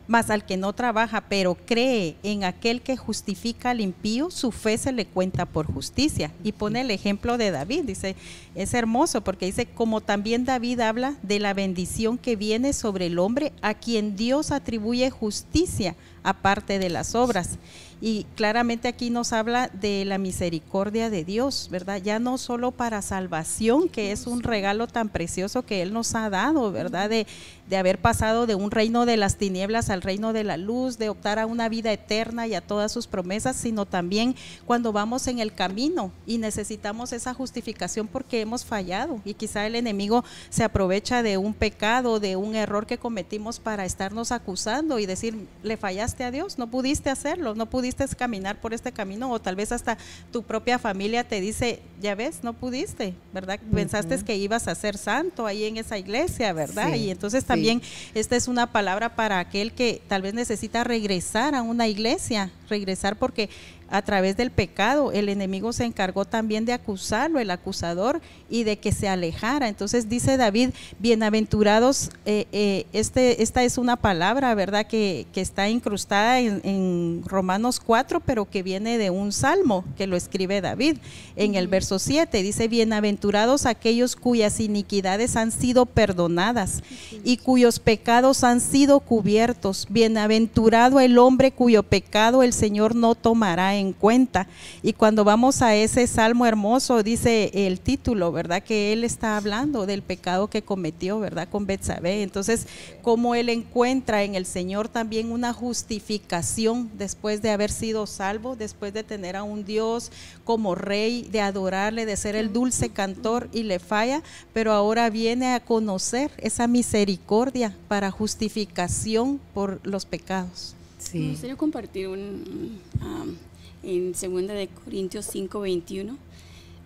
[0.10, 4.76] más al que no trabaja, pero cree en aquel que justifica al impío, su fe
[4.80, 6.32] se le cuenta por justicia.
[6.44, 8.16] Y pone el ejemplo de David, dice,
[8.56, 13.20] es hermoso porque dice, como también David habla de la bendición que viene sobre el
[13.20, 17.60] hombre a quien Dios atribuye justicia aparte de las obras.
[18.02, 22.02] Y claramente aquí nos habla de la misericordia de Dios, ¿verdad?
[22.02, 26.30] Ya no solo para salvación, que es un regalo tan precioso que Él nos ha
[26.30, 27.10] dado, ¿verdad?
[27.10, 27.28] De,
[27.70, 31.10] de haber pasado de un reino de las tinieblas al reino de la luz, de
[31.10, 34.36] optar a una vida eterna y a todas sus promesas, sino también
[34.66, 39.76] cuando vamos en el camino y necesitamos esa justificación porque hemos fallado y quizá el
[39.76, 45.06] enemigo se aprovecha de un pecado, de un error que cometimos para estarnos acusando y
[45.06, 49.40] decir, le fallaste a Dios, no pudiste hacerlo, no pudiste caminar por este camino o
[49.40, 49.98] tal vez hasta
[50.32, 53.60] tu propia familia te dice, ya ves, no pudiste, ¿verdad?
[53.74, 56.96] Pensaste que ibas a ser santo ahí en esa iglesia, ¿verdad?
[56.96, 57.82] y entonces también también
[58.16, 63.18] esta es una palabra para aquel que tal vez necesita regresar a una iglesia, regresar
[63.18, 63.50] porque
[63.92, 65.12] a través del pecado.
[65.12, 69.68] El enemigo se encargó también de acusarlo, el acusador, y de que se alejara.
[69.68, 76.42] Entonces dice David, bienaventurados, eh, eh, este, esta es una palabra, ¿verdad?, que, está incrustada
[76.42, 80.98] en, Romanos 4, pero que viene de un salmo que lo escribe David
[81.38, 82.44] en el verso 7.
[82.44, 86.84] Dice, bienaventurados aquellos cuyas iniquidades han sido perdonadas
[87.24, 89.88] y cuyos pecados han sido cubiertos.
[89.90, 94.48] Bienaventurado el hombre cuyo pecado el Señor no tomará en cuenta.
[94.84, 98.64] Y cuando vamos a ese salmo hermoso, dice el título, ¿verdad?
[98.64, 101.48] Que él está hablando del pecado que cometió, ¿verdad?
[101.50, 102.24] Con Betsabé.
[102.24, 102.68] Entonces,
[103.02, 108.94] cómo él encuentra en el Señor también una justificación después de haber sido salvo, después
[108.94, 110.12] de tener a un Dios
[110.44, 115.54] como rey, de adorarle, de ser el dulce cantor y le falla, pero ahora viene
[115.54, 120.76] a conocer esa misericordia para justificación por los pecados.
[120.98, 121.20] Sí.
[121.20, 123.36] Me gustaría compartir un, um,
[123.84, 126.18] en 2 de Corintios 5, 21.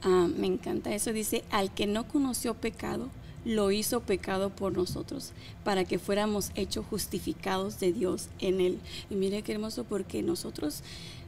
[0.04, 1.14] Ah, me encanta eso.
[1.14, 3.10] Dice, al que no conoció pecado,
[3.46, 5.32] lo hizo pecado por nosotros,
[5.64, 8.80] para que fuéramos hechos justificados de Dios en él.
[9.10, 10.82] Y mire qué hermoso, porque nosotros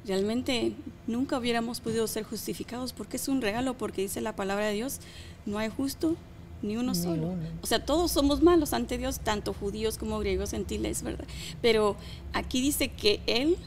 [0.06, 0.74] realmente
[1.08, 5.00] nunca hubiéramos podido ser justificados, porque es un regalo, porque dice la palabra de Dios,
[5.46, 6.16] no hay justo
[6.62, 7.36] ni uno solo.
[7.62, 11.26] O sea, todos somos malos ante Dios, tanto judíos como griegos, gentiles, ¿verdad?
[11.62, 11.96] Pero
[12.34, 13.58] aquí dice que Él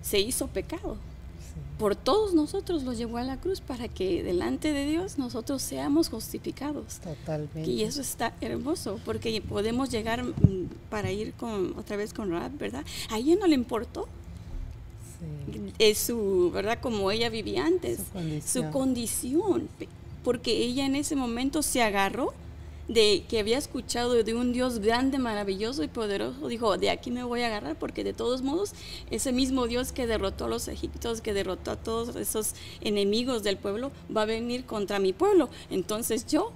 [0.00, 0.96] se hizo pecado
[1.78, 6.08] por todos nosotros los llevó a la cruz para que delante de Dios nosotros seamos
[6.08, 7.00] justificados.
[7.00, 7.70] Totalmente.
[7.70, 12.56] Y eso está hermoso, porque podemos llegar mm, para ir con otra vez con Rab,
[12.56, 12.84] ¿verdad?
[13.10, 14.08] A ella no le importó.
[15.78, 16.78] Es su, ¿verdad?
[16.80, 18.00] Como ella vivía antes,
[18.44, 19.68] su condición,
[20.22, 22.34] porque ella en ese momento se agarró
[22.88, 27.24] de que había escuchado de un Dios grande, maravilloso y poderoso, dijo, de aquí me
[27.24, 28.72] voy a agarrar porque de todos modos
[29.10, 33.56] ese mismo Dios que derrotó a los egipcios, que derrotó a todos esos enemigos del
[33.56, 35.48] pueblo, va a venir contra mi pueblo.
[35.70, 36.52] Entonces yo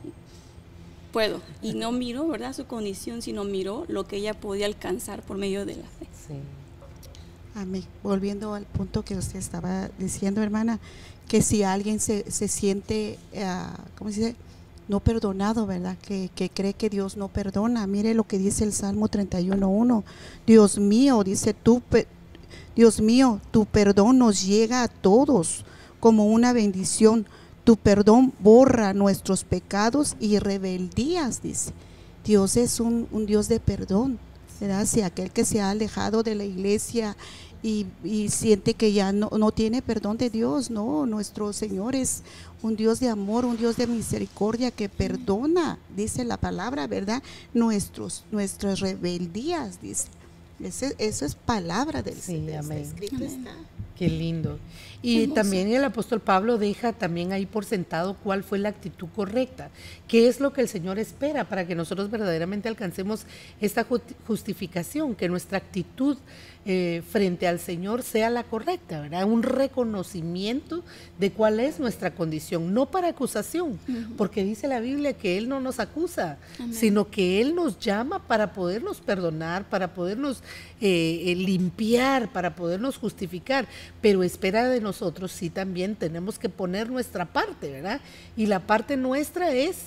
[1.12, 1.40] puedo.
[1.62, 2.54] Y no miró, ¿verdad?
[2.54, 6.06] Su condición, sino miró lo que ella podía alcanzar por medio de la fe.
[6.28, 6.34] Sí.
[7.54, 7.84] Amén.
[8.02, 10.78] Volviendo al punto que usted estaba diciendo, hermana,
[11.28, 14.36] que si alguien se, se siente, uh, ¿cómo se dice?
[14.90, 15.96] No perdonado, ¿verdad?
[16.02, 17.86] Que, cree que Dios no perdona.
[17.86, 20.02] Mire lo que dice el Salmo 31.1.
[20.46, 21.80] Dios mío, dice tú,
[22.74, 25.64] Dios mío, tu perdón nos llega a todos
[26.00, 27.26] como una bendición.
[27.64, 31.72] Tu perdón borra nuestros pecados y rebeldías, dice.
[32.24, 34.18] Dios es un, Dios de perdón,
[34.60, 34.86] ¿verdad?
[34.86, 37.16] Si aquel que se ha alejado de la iglesia
[37.62, 37.86] y,
[38.28, 40.70] siente que ya no, no, tiene perdón de Dios.
[40.70, 42.22] No, nuestro Señor es
[42.62, 47.22] un Dios de amor, un Dios de misericordia que perdona, dice la palabra, ¿verdad?
[47.52, 50.08] Nuestros, nuestras rebeldías, dice.
[50.58, 52.64] eso es palabra del Señor.
[53.96, 54.58] Qué lindo.
[55.02, 59.68] Y también el apóstol Pablo deja también ahí por sentado cuál fue la actitud correcta,
[60.08, 63.26] qué es lo que el Señor espera para que nosotros verdaderamente alcancemos
[63.60, 63.86] esta
[64.26, 66.16] justificación, que nuestra actitud
[66.72, 69.24] eh, frente al Señor sea la correcta, ¿verdad?
[69.24, 70.84] Un reconocimiento
[71.18, 73.76] de cuál es nuestra condición, no para acusación,
[74.16, 76.38] porque dice la Biblia que Él no nos acusa,
[76.70, 80.44] sino que Él nos llama para podernos perdonar, para podernos
[80.80, 83.66] eh, eh, limpiar, para podernos justificar,
[84.00, 88.00] pero espera de nosotros sí también tenemos que poner nuestra parte, ¿verdad?
[88.36, 89.86] Y la parte nuestra es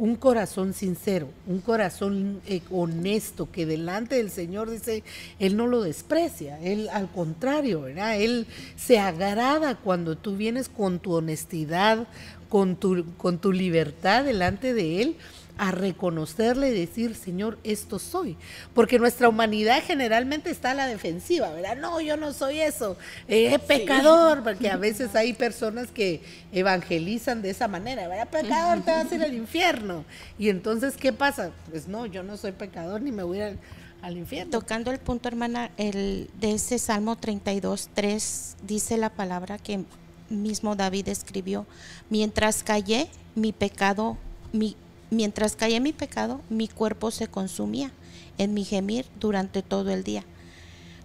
[0.00, 5.04] un corazón sincero, un corazón eh, honesto, que delante del Señor dice,
[5.38, 8.18] Él no lo desprecia, Él al contrario, ¿verdad?
[8.18, 12.08] Él se agrada cuando tú vienes con tu honestidad,
[12.48, 15.16] con tu, con tu libertad delante de Él
[15.58, 18.36] a reconocerle y decir, Señor, esto soy.
[18.74, 21.76] Porque nuestra humanidad generalmente está a la defensiva, ¿verdad?
[21.76, 22.96] No, yo no soy eso,
[23.28, 28.28] eh, pecador, porque a veces hay personas que evangelizan de esa manera, ¿verdad?
[28.28, 30.04] Pecador, te vas a ir al infierno.
[30.38, 31.50] Y entonces, ¿qué pasa?
[31.70, 33.54] Pues no, yo no soy pecador ni me voy a
[34.02, 34.50] al infierno.
[34.50, 39.84] Tocando el punto, hermana, el, de ese Salmo 32, 3, dice la palabra que
[40.28, 41.66] mismo David escribió,
[42.08, 44.16] mientras callé mi pecado,
[44.52, 44.76] mi,
[45.10, 47.90] mientras callé mi pecado, mi cuerpo se consumía
[48.38, 50.24] en mi gemir durante todo el día.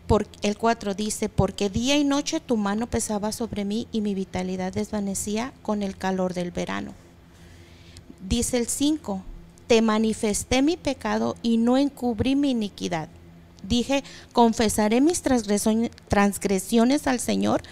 [0.07, 4.13] Por, el 4 dice, porque día y noche tu mano pesaba sobre mí y mi
[4.13, 6.93] vitalidad desvanecía con el calor del verano.
[8.27, 9.23] Dice el 5,
[9.67, 13.09] te manifesté mi pecado y no encubrí mi iniquidad.
[13.67, 15.23] Dije, confesaré mis
[16.07, 17.63] transgresiones al Señor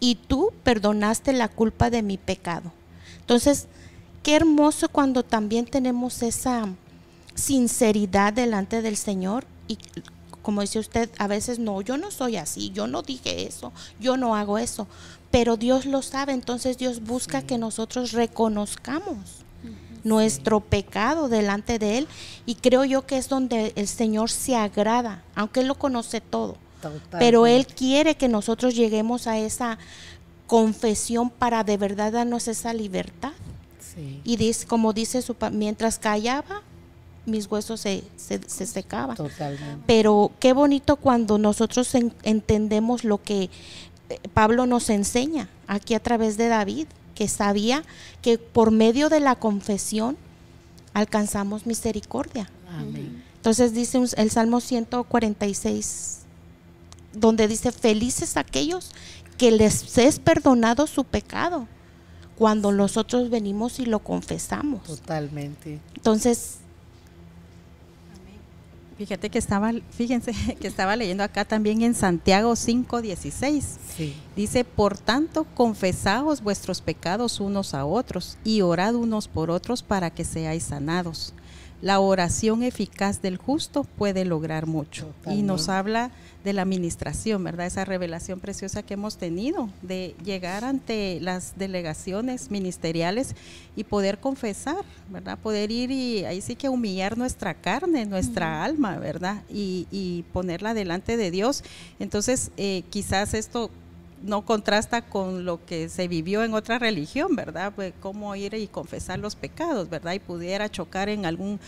[0.00, 2.72] y tú perdonaste la culpa de mi pecado.
[3.20, 3.68] Entonces,
[4.22, 6.68] qué hermoso cuando también tenemos esa
[7.34, 9.44] sinceridad delante del Señor.
[9.68, 9.78] Y
[10.42, 14.16] como dice usted, a veces no, yo no soy así, yo no dije eso, yo
[14.16, 14.86] no hago eso,
[15.30, 19.16] pero Dios lo sabe, entonces Dios busca que nosotros reconozcamos
[20.02, 22.08] nuestro pecado delante de Él.
[22.46, 26.56] Y creo yo que es donde el Señor se agrada, aunque Él lo conoce todo,
[27.12, 29.78] pero Él quiere que nosotros lleguemos a esa
[30.46, 33.32] confesión para de verdad darnos esa libertad.
[34.24, 36.62] Y dice, como dice su mientras callaba,
[37.26, 39.16] mis huesos se, se, secaban.
[39.86, 43.50] Pero qué bonito cuando nosotros entendemos lo que
[44.08, 47.84] eh, Pablo nos enseña aquí a través de David, que sabía
[48.22, 50.16] que por medio de la confesión
[50.94, 52.50] alcanzamos misericordia.
[53.36, 56.20] Entonces dice el Salmo 146,
[57.12, 58.90] donde dice, felices aquellos
[59.36, 61.66] que les es perdonado su pecado
[62.40, 64.82] cuando nosotros venimos y lo confesamos.
[64.84, 65.78] Totalmente.
[65.94, 66.56] Entonces,
[68.96, 73.78] Fíjate que estaba, fíjense que estaba leyendo acá también en Santiago 5:16.
[73.96, 74.14] Sí.
[74.36, 80.10] Dice, "Por tanto, confesaos vuestros pecados unos a otros y orad unos por otros para
[80.10, 81.34] que seáis sanados."
[81.82, 85.14] la oración eficaz del justo puede lograr mucho.
[85.26, 86.10] Y nos habla
[86.44, 87.66] de la administración, ¿verdad?
[87.66, 93.34] Esa revelación preciosa que hemos tenido de llegar ante las delegaciones ministeriales
[93.76, 95.38] y poder confesar, ¿verdad?
[95.38, 99.42] Poder ir y ahí sí que humillar nuestra carne, nuestra alma, ¿verdad?
[99.50, 101.62] Y, y, ponerla delante de Dios.
[101.98, 103.70] Entonces, eh, quizás esto
[104.22, 107.72] no contrasta con lo que se vivió en otra religión, ¿verdad?
[107.74, 110.12] Pues cómo ir y confesar los pecados, ¿verdad?
[110.12, 111.58] Y pudiera chocar en algún,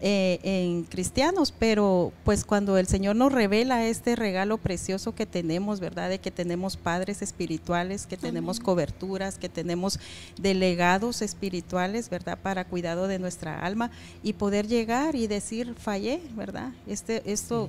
[0.00, 5.80] eh, en cristianos, pero pues cuando el Señor nos revela este regalo precioso que tenemos,
[5.80, 6.08] ¿verdad?
[6.08, 10.00] De que tenemos padres espirituales, que tenemos coberturas, que tenemos
[10.36, 12.38] delegados espirituales, ¿verdad?
[12.42, 13.90] Para cuidado de nuestra alma
[14.22, 16.72] y poder llegar y decir, fallé, ¿verdad?
[16.86, 17.68] Este, esto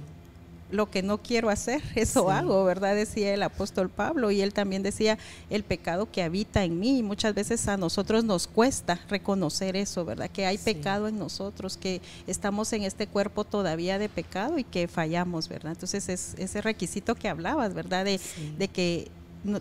[0.71, 2.95] lo que no quiero hacer, eso hago, ¿verdad?
[2.95, 5.17] Decía el apóstol Pablo y él también decía
[5.49, 6.99] el pecado que habita en mí.
[6.99, 10.29] Y muchas veces a nosotros nos cuesta reconocer eso, ¿verdad?
[10.29, 14.87] Que hay pecado en nosotros, que estamos en este cuerpo todavía de pecado y que
[14.87, 15.73] fallamos, ¿verdad?
[15.73, 18.05] Entonces es ese requisito que hablabas, ¿verdad?
[18.05, 18.19] De,
[18.57, 19.09] de que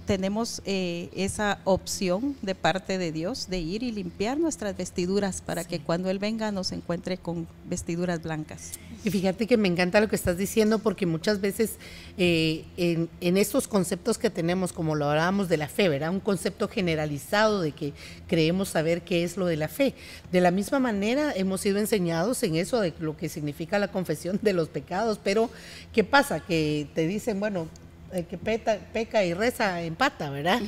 [0.05, 5.65] tenemos eh, esa opción de parte de Dios de ir y limpiar nuestras vestiduras para
[5.65, 8.73] que cuando Él venga nos encuentre con vestiduras blancas.
[9.05, 11.77] Y fíjate que me encanta lo que estás diciendo porque muchas veces
[12.19, 16.11] eh, en, en, estos conceptos que tenemos, como lo hablábamos de la fe, ¿verdad?
[16.11, 17.95] Un concepto generalizado de que
[18.29, 19.95] creemos saber qué es lo de la fe.
[20.31, 24.39] De la misma manera hemos sido enseñados en eso de lo que significa la confesión
[24.43, 25.49] de los pecados, pero
[25.95, 26.41] ¿qué pasa?
[26.41, 27.69] Que te dicen, bueno,
[28.13, 30.61] el que peca y reza empata, ¿verdad?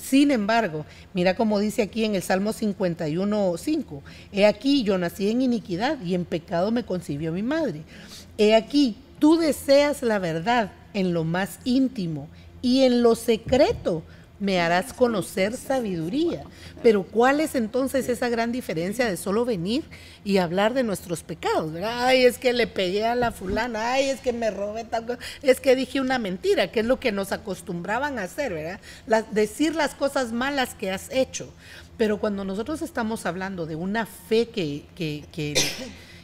[0.00, 5.30] Sin embargo, mira como dice aquí en el Salmo 51, 5, he aquí yo nací
[5.30, 7.82] en iniquidad y en pecado me concibió mi madre.
[8.38, 12.28] He aquí, tú deseas la verdad en lo más íntimo
[12.62, 14.02] y en lo secreto
[14.40, 16.44] me harás conocer sabiduría.
[16.82, 19.84] Pero ¿cuál es entonces esa gran diferencia de solo venir
[20.24, 21.72] y hablar de nuestros pecados?
[21.84, 25.18] Ay, es que le pegué a la fulana, ay, es que me robé tal cosa,
[25.42, 28.80] es que dije una mentira, que es lo que nos acostumbraban a hacer, ¿verdad?
[29.30, 31.52] decir las cosas malas que has hecho.
[31.98, 35.54] Pero cuando nosotros estamos hablando de una fe que, que, que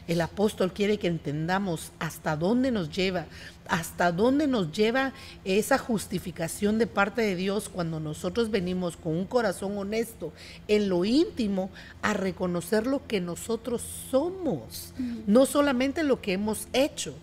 [0.08, 3.26] el apóstol quiere que entendamos hasta dónde nos lleva,
[3.68, 5.12] hasta dónde nos lleva
[5.44, 10.32] esa justificación de parte de Dios cuando nosotros venimos con un corazón honesto
[10.68, 11.70] en lo íntimo
[12.02, 14.94] a reconocer lo que nosotros somos,
[15.26, 17.14] no solamente lo que hemos hecho,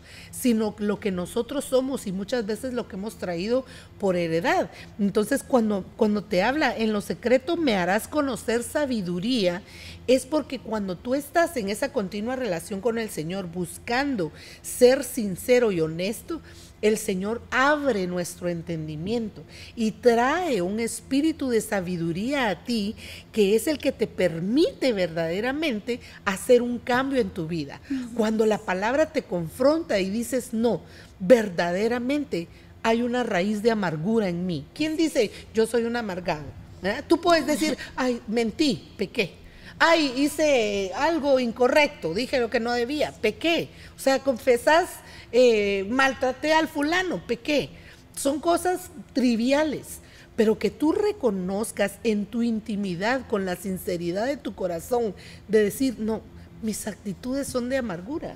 [0.44, 3.66] sino lo que nosotros somos y muchas veces lo que hemos traído
[3.98, 4.70] por heredad.
[5.00, 9.62] Entonces cuando, cuando te habla en lo secreto me harás conocer sabiduría,
[10.06, 15.72] es porque cuando tú estás en esa continua relación con el Señor, buscando ser sincero
[15.72, 16.41] y honesto,
[16.84, 19.42] el Señor abre nuestro entendimiento
[19.74, 22.96] y trae un espíritu de sabiduría a ti
[23.32, 27.80] que es el que te permite verdaderamente hacer un cambio en tu vida.
[28.16, 30.82] Cuando la palabra te confronta y dices, no,
[31.20, 32.50] verdaderamente
[32.84, 34.66] hay una raíz de amargura en mí.
[34.76, 36.44] ¿Quién dice, yo soy un amargado?
[36.84, 37.02] ¿Eh?
[37.08, 39.43] Tú puedes decir, ay, mentí, pequé.
[39.80, 43.69] Ay, hice algo incorrecto, dije lo que no debía, pequé.
[43.95, 44.89] O sea, confesas
[45.32, 47.69] eh, maltraté al fulano, pequé.
[48.15, 49.99] Son cosas triviales,
[50.36, 55.15] pero que tú reconozcas en tu intimidad, con la sinceridad de tu corazón,
[55.47, 56.21] de decir, no,
[56.61, 58.36] mis actitudes son de amargura.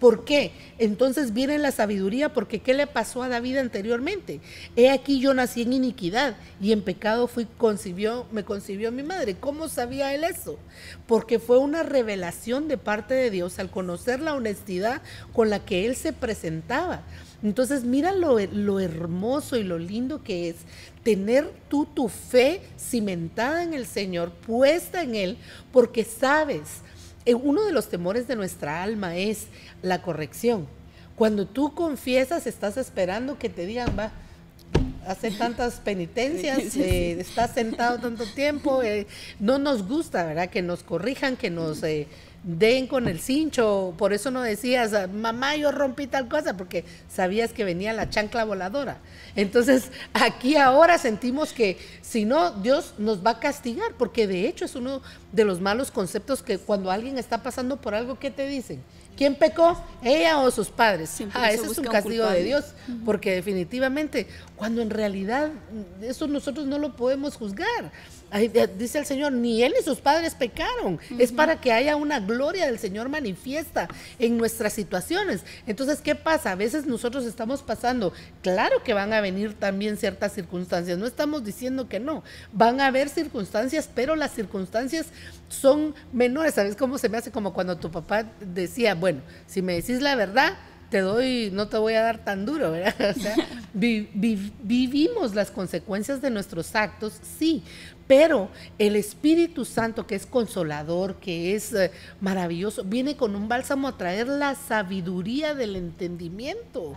[0.00, 0.52] ¿Por qué?
[0.78, 4.40] Entonces viene la sabiduría, porque ¿qué le pasó a David anteriormente?
[4.76, 9.34] He aquí yo nací en iniquidad y en pecado fui concibió, me concibió mi madre.
[9.34, 10.58] ¿Cómo sabía él eso?
[11.06, 15.02] Porque fue una revelación de parte de Dios al conocer la honestidad
[15.32, 17.02] con la que él se presentaba.
[17.42, 20.56] Entonces mira lo, lo hermoso y lo lindo que es
[21.02, 25.38] tener tú tu fe cimentada en el Señor, puesta en Él,
[25.72, 26.82] porque sabes
[27.34, 29.46] uno de los temores de nuestra alma es
[29.82, 30.66] la corrección.
[31.16, 34.12] Cuando tú confiesas, estás esperando que te digan, va,
[35.06, 39.06] hace tantas penitencias, eh, estás sentado tanto tiempo, eh,
[39.40, 40.50] no nos gusta, ¿verdad?
[40.50, 41.82] Que nos corrijan, que nos
[42.42, 47.52] den con el cincho, por eso no decías, mamá, yo rompí tal cosa, porque sabías
[47.52, 48.98] que venía la chancla voladora.
[49.36, 54.64] Entonces, aquí ahora sentimos que si no, Dios nos va a castigar, porque de hecho
[54.64, 58.46] es uno de los malos conceptos que cuando alguien está pasando por algo, ¿qué te
[58.46, 58.82] dicen?
[59.16, 59.76] ¿Quién pecó?
[60.02, 61.10] ¿Ella o sus padres?
[61.34, 62.66] ah, eso es un castigo de Dios,
[63.04, 65.50] porque definitivamente, cuando en realidad
[66.00, 67.90] eso nosotros no lo podemos juzgar.
[68.78, 70.98] Dice el Señor, ni él ni sus padres pecaron.
[71.18, 75.44] Es para que haya una gloria del Señor manifiesta en nuestras situaciones.
[75.66, 76.52] Entonces, ¿qué pasa?
[76.52, 78.12] A veces nosotros estamos pasando,
[78.42, 82.22] claro que van a venir también ciertas circunstancias, no estamos diciendo que no,
[82.52, 85.06] van a haber circunstancias, pero las circunstancias
[85.48, 86.54] son menores.
[86.54, 90.14] ¿Sabes cómo se me hace como cuando tu papá decía, bueno, si me decís la
[90.14, 90.54] verdad,
[90.90, 92.94] te doy, no te voy a dar tan duro, ¿verdad?
[93.16, 93.36] O sea,
[93.72, 97.62] vivimos las consecuencias de nuestros actos, sí,
[98.08, 98.48] pero
[98.78, 103.98] el Espíritu Santo, que es consolador, que es eh, maravilloso, viene con un bálsamo a
[103.98, 106.96] traer la sabiduría del entendimiento.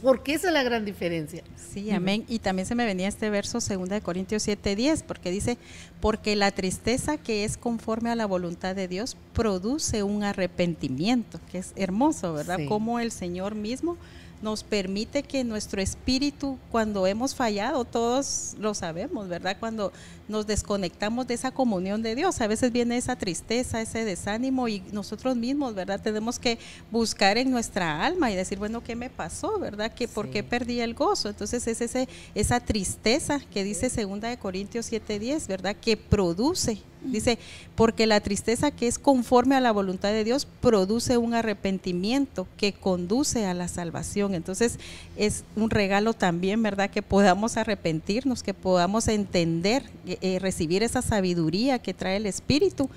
[0.00, 1.42] Porque esa es la gran diferencia.
[1.56, 2.24] Sí, amén.
[2.26, 5.58] Y también se me venía este verso 2 de Corintios 7:10, porque dice,
[6.00, 11.58] porque la tristeza que es conforme a la voluntad de Dios produce un arrepentimiento, que
[11.58, 12.60] es hermoso, ¿verdad?
[12.66, 13.98] Como el Señor mismo
[14.44, 19.56] nos permite que nuestro espíritu, cuando hemos fallado, todos lo sabemos, ¿verdad?
[19.58, 19.90] Cuando
[20.28, 24.82] nos desconectamos de esa comunión de Dios, a veces viene esa tristeza, ese desánimo y
[24.92, 26.00] nosotros mismos, ¿verdad?
[26.00, 26.58] Tenemos que
[26.90, 29.92] buscar en nuestra alma y decir, bueno, ¿qué me pasó, verdad?
[29.92, 31.28] ¿Que ¿Por qué perdí el gozo?
[31.28, 35.76] Entonces es ese, esa tristeza que dice segunda de Corintios 7:10, ¿verdad?
[35.76, 37.38] Que produce Dice,
[37.74, 42.72] porque la tristeza que es conforme a la voluntad de Dios produce un arrepentimiento que
[42.72, 44.34] conduce a la salvación.
[44.34, 44.78] Entonces
[45.16, 46.90] es un regalo también, ¿verdad?
[46.90, 49.84] Que podamos arrepentirnos, que podamos entender,
[50.14, 52.88] eh, eh, recibir esa sabiduría que trae el Espíritu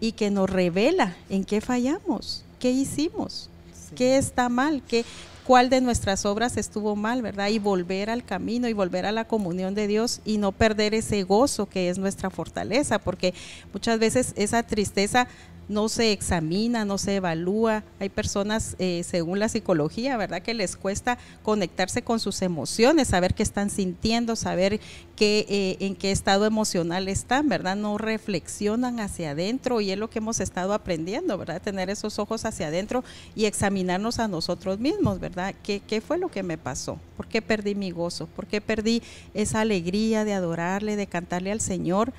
[0.00, 3.48] y que nos revela en qué fallamos, qué hicimos,
[3.94, 5.04] qué está mal, qué,
[5.46, 7.48] cuál de nuestras obras estuvo mal, ¿verdad?
[7.48, 11.22] Y volver al camino y volver a la comunión de Dios y no perder ese
[11.22, 13.32] gozo que es nuestra fortaleza, porque
[13.72, 15.28] muchas veces esa tristeza
[15.68, 17.82] no se examina, no se evalúa.
[17.98, 23.34] Hay personas, eh, según la psicología, ¿verdad?, que les cuesta conectarse con sus emociones, saber
[23.34, 24.80] qué están sintiendo, saber
[25.16, 27.76] qué, eh, en qué estado emocional están, ¿verdad?
[27.76, 31.60] No reflexionan hacia adentro y es lo que hemos estado aprendiendo, ¿verdad?
[31.60, 33.02] Tener esos ojos hacia adentro
[33.34, 35.54] y examinarnos a nosotros mismos, ¿verdad?
[35.62, 36.98] ¿Qué, qué fue lo que me pasó?
[37.16, 38.26] ¿Por qué perdí mi gozo?
[38.26, 39.02] ¿Por qué perdí
[39.34, 42.12] esa alegría de adorarle, de cantarle al Señor?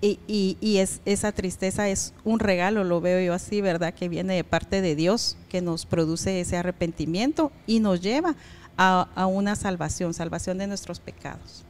[0.00, 3.94] Y, es, esa tristeza es un regalo, lo veo yo así, ¿verdad?
[3.94, 8.36] Que viene de parte de Dios, que nos produce ese arrepentimiento y nos lleva
[8.76, 11.64] a, una salvación, salvación de nuestros pecados.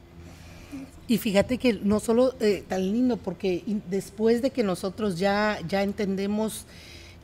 [1.07, 5.83] Y fíjate que no solo eh, tan lindo, porque después de que nosotros ya, ya
[5.83, 6.65] entendemos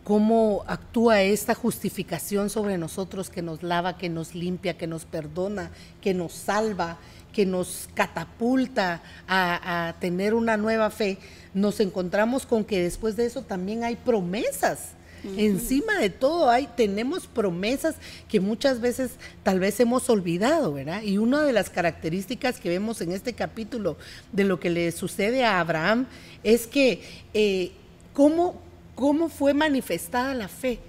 [0.04, 5.72] cómo actúa esta justificación sobre nosotros, que nos lava, que nos limpia, que nos perdona,
[6.02, 6.98] que nos salva,
[7.32, 11.18] que nos catapulta a, tener una nueva fe,
[11.54, 14.90] nos encontramos con que después de eso también hay promesas.
[15.38, 17.94] Encima de todo hay, tenemos promesas
[18.28, 19.12] que muchas veces
[19.44, 21.04] tal vez hemos olvidado, ¿verdad?
[21.04, 23.98] Y una de las características que vemos en este capítulo
[24.32, 26.08] de lo que le sucede a Abraham
[26.44, 27.04] es que
[27.36, 27.72] eh,
[28.14, 28.60] cómo,
[28.96, 30.80] cómo fue manifestada la fe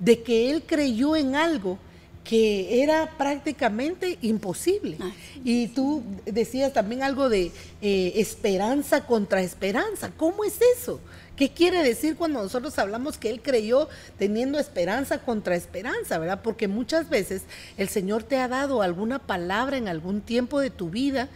[0.00, 1.78] de que él creyó en algo
[2.24, 4.96] que era prácticamente imposible.
[5.44, 7.50] Y tú decías también algo de
[7.80, 10.12] eh, esperanza contra esperanza.
[10.16, 11.00] ¿Cómo es eso?
[11.36, 16.42] ¿Qué quiere decir cuando nosotros hablamos que Él creyó teniendo esperanza contra esperanza, verdad?
[16.42, 17.42] Porque muchas veces
[17.76, 21.28] el Señor te ha dado alguna palabra en algún tiempo de tu vida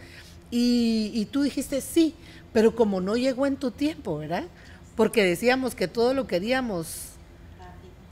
[0.51, 2.13] y, y tú dijiste sí,
[2.53, 4.45] pero como no llegó en tu tiempo, ¿verdad?
[4.95, 7.16] Porque decíamos que todo lo queríamos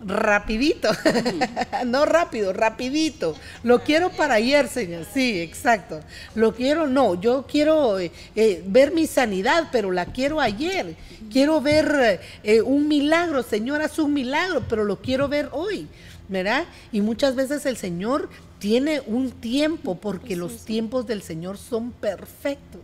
[0.06, 0.90] rapidito,
[1.86, 3.36] no rápido, rapidito.
[3.64, 5.06] Lo quiero para ayer, señor.
[5.12, 6.02] Sí, exacto.
[6.36, 10.96] Lo quiero, no, yo quiero eh, eh, ver mi sanidad, pero la quiero ayer.
[11.32, 15.88] Quiero ver eh, un milagro, Señor, haz un milagro, pero lo quiero ver hoy,
[16.30, 16.66] ¿verdad?
[16.92, 18.30] Y muchas veces el Señor
[18.60, 22.82] tiene un tiempo porque los tiempos del Señor son perfectos,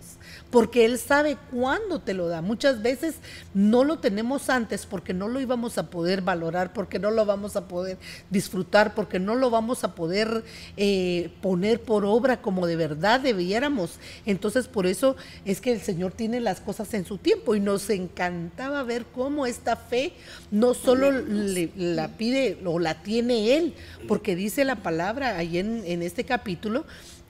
[0.50, 2.42] porque Él sabe cuándo te lo da.
[2.42, 3.16] Muchas veces
[3.54, 7.56] no lo tenemos antes porque no lo íbamos a poder valorar, porque no lo vamos
[7.56, 7.98] a poder
[8.30, 10.44] disfrutar, porque no lo vamos a poder
[10.78, 14.00] eh, poner por obra como de verdad debiéramos.
[14.26, 15.16] Entonces por eso
[15.46, 19.46] es que el Señor tiene las cosas en su tiempo y nos encantaba ver cómo
[19.46, 20.14] esta fe
[20.52, 23.74] no solo la pide o la tiene Él,
[24.08, 26.86] porque dice la palabra ahí en este capítulo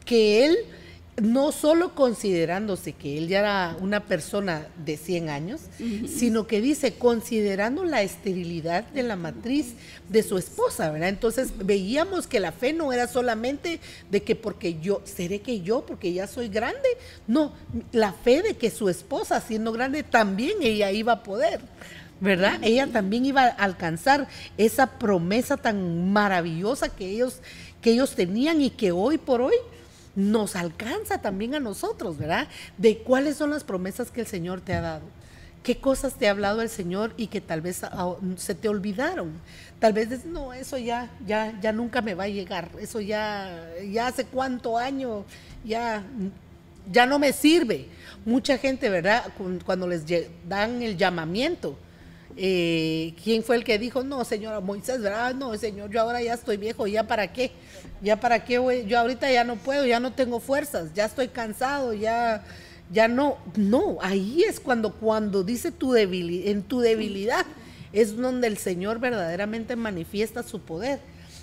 [0.06, 0.58] que Él
[1.22, 5.62] no solo considerándose que él ya era una persona de 100 años,
[6.08, 9.76] sino que dice, considerando la esterilidad de la matriz
[10.10, 11.10] de su esposa, ¿verdad?
[11.10, 15.86] Entonces veíamos que la fe no era solamente de que porque yo, seré que yo,
[15.86, 16.90] porque ya soy grande,
[17.28, 17.54] no,
[17.92, 21.62] la fe de que su esposa, siendo grande, también ella iba a poder.
[22.20, 22.60] ¿Verdad?
[22.62, 27.40] Ella también iba a alcanzar esa promesa tan maravillosa que ellos,
[27.82, 29.56] que ellos tenían y que hoy por hoy
[30.16, 32.48] nos alcanza también a nosotros, ¿verdad?
[32.78, 35.04] De cuáles son las promesas que el Señor te ha dado.
[35.64, 37.82] ¿Qué cosas te ha hablado el Señor y que tal vez
[38.38, 39.32] se te olvidaron?
[39.80, 42.70] Tal vez dices, no, eso ya, ya, ya nunca me va a llegar.
[42.80, 45.24] Eso ya, ya hace cuánto año,
[45.64, 46.04] ya,
[46.92, 47.88] ya no me sirve.
[48.26, 49.32] Mucha gente, ¿verdad?
[49.38, 50.04] Cu- Cuando les
[50.50, 51.78] dan el llamamiento,
[52.38, 55.36] eh, ¿quién fue el que dijo, no, señora Moisés, ¿verdad?
[55.36, 57.52] No, señor, yo ahora ya estoy viejo, ¿ya para qué?
[58.02, 58.86] ¿Ya para qué, güey?
[58.86, 62.44] Yo ahorita ya no puedo, ya no tengo fuerzas, ya estoy cansado, ya,
[62.92, 63.38] ya no.
[63.56, 67.46] No, ahí es cuando, cuando dice tu debilidad, en tu debilidad,
[67.94, 71.00] es donde el Señor verdaderamente manifiesta su poder.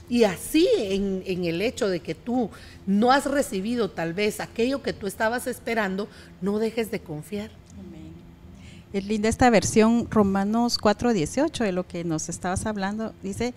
[0.08, 2.50] Y así en, en el hecho de que tú
[2.86, 6.08] no has recibido tal vez aquello que tú estabas esperando,
[6.40, 7.50] no dejes de confiar.
[8.92, 13.12] Es linda esta versión Romanos 4:18 de lo que nos estabas hablando.
[13.22, 13.52] Dice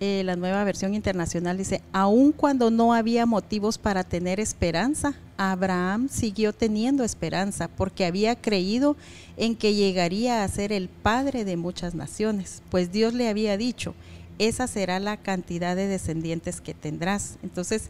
[0.00, 6.08] eh, la nueva versión internacional, dice, aun cuando no había motivos para tener esperanza, Abraham
[6.08, 8.96] siguió teniendo esperanza porque había creído
[9.36, 13.94] en que llegaría a ser el padre de muchas naciones, pues Dios le había dicho,
[14.40, 17.38] esa será la cantidad de descendientes que tendrás.
[17.44, 17.88] Entonces,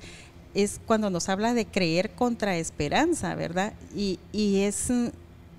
[0.53, 3.73] es cuando nos habla de creer contra esperanza, ¿verdad?
[3.97, 5.07] Y, es mm,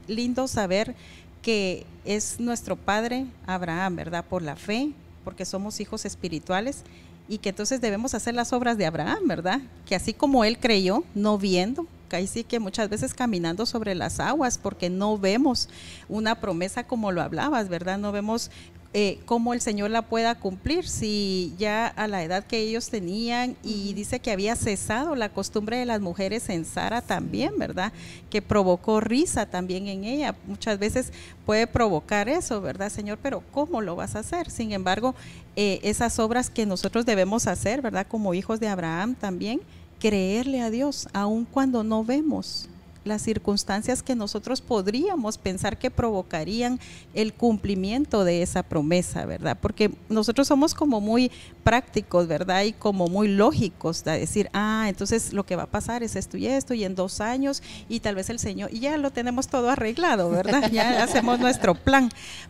[0.08, 0.96] lindo saber
[1.44, 4.26] que es nuestro padre Abraham, ¿verdad?
[4.26, 4.92] Por la fe,
[5.24, 6.84] porque somos hijos espirituales
[7.30, 9.62] y que entonces debemos hacer las obras de Abraham, ¿verdad?
[9.86, 13.94] Que así como él creyó, no viendo, que ahí sí que muchas veces caminando sobre
[13.94, 15.70] las aguas, porque no vemos
[16.10, 17.98] una promesa como lo hablabas, ¿verdad?
[17.98, 18.50] No vemos
[18.96, 23.56] eh, cómo el Señor la pueda cumplir si ya a la edad que ellos tenían
[23.64, 27.92] y dice que había cesado la costumbre de las mujeres en Sara también, ¿verdad?
[28.30, 30.36] Que provocó risa también en ella.
[30.46, 31.12] Muchas veces
[31.44, 33.18] puede provocar eso, ¿verdad, Señor?
[33.20, 34.52] Pero ¿cómo lo vas a hacer?
[34.52, 35.16] Sin embargo,
[35.56, 38.06] eh, esas obras que nosotros debemos hacer, ¿verdad?
[38.08, 39.62] Como hijos de Abraham también,
[40.00, 42.70] creerle a Dios, aun cuando no vemos
[43.04, 46.80] las circunstancias que nosotros podríamos pensar que provocarían
[47.14, 49.58] el cumplimiento de esa promesa, ¿verdad?
[49.60, 51.32] Porque nosotros somos como muy
[51.64, 52.64] prácticos, ¿verdad?
[52.64, 56.38] Y como muy lógicos, de decir, ah, entonces lo que va a pasar es esto
[56.38, 59.48] y esto, y en dos años, y tal vez el Señor, y ya lo tenemos
[59.48, 60.70] todo arreglado, ¿verdad?
[60.72, 62.10] Ya hacemos nuestro plan.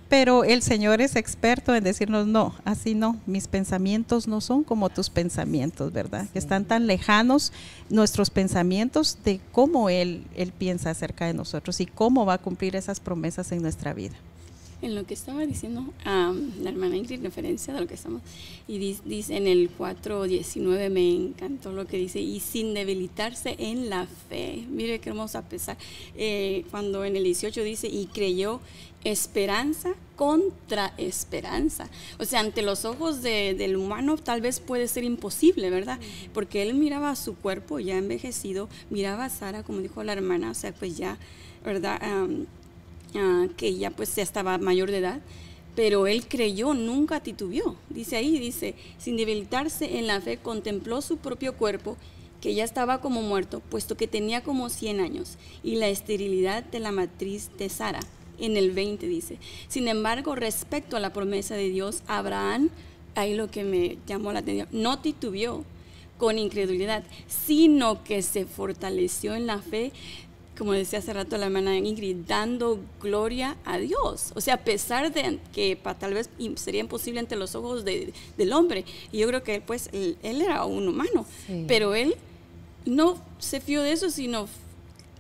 [0.09, 4.89] Pero el Señor es experto en decirnos, no, así no, mis pensamientos no son como
[4.89, 6.27] tus pensamientos, ¿verdad?
[6.31, 7.51] Que están tan lejanos
[7.89, 12.75] nuestros pensamientos de cómo Él, Él piensa acerca de nosotros y cómo va a cumplir
[12.75, 14.15] esas promesas en nuestra vida.
[14.83, 18.21] En lo que estaba diciendo am, la hermana Ingrid, referencia de lo que estamos,
[18.67, 23.89] y dis- dice en el 4.19, me encantó lo que dice, y sin debilitarse en
[23.89, 24.65] la fe.
[24.69, 25.77] Mire qué hermoso a pesar.
[26.17, 28.59] Eh, cuando en el 18 dice, y creyó
[29.05, 31.89] esperanza contra esperanza.
[32.19, 35.97] O sea, ante los ojos de- del humano tal vez puede ser imposible, ¿verdad?
[36.33, 40.51] Porque él miraba a su cuerpo ya envejecido, miraba a Sara, como dijo la hermana,
[40.51, 41.17] o sea, pues ya,
[41.63, 41.97] ¿verdad?
[42.01, 42.47] Am,
[43.15, 45.21] ah, que ya pues ya estaba mayor de edad,
[45.75, 47.75] pero él creyó, nunca titubeó.
[47.89, 51.97] Dice ahí, dice, sin debilitarse en la fe, contempló su propio cuerpo,
[52.41, 56.79] que ya estaba como muerto, puesto que tenía como 100 años, y la esterilidad de
[56.79, 58.01] la matriz de Sara.
[58.39, 59.37] En el 20 dice,
[59.67, 62.69] sin embargo, respecto a la promesa de Dios, Abraham,
[63.15, 65.63] ahí lo que me llamó la atención, no titubeó
[66.17, 69.91] con incredulidad, sino que se fortaleció en la fe
[70.57, 74.31] como decía hace rato la hermana Ingrid, dando gloria a Dios.
[74.35, 78.85] O sea, a pesar de que tal vez sería imposible ante los ojos del hombre,
[79.11, 81.25] y yo creo que él, pues, él, era un humano,
[81.67, 82.15] pero él
[82.85, 84.47] no se fió de eso, sino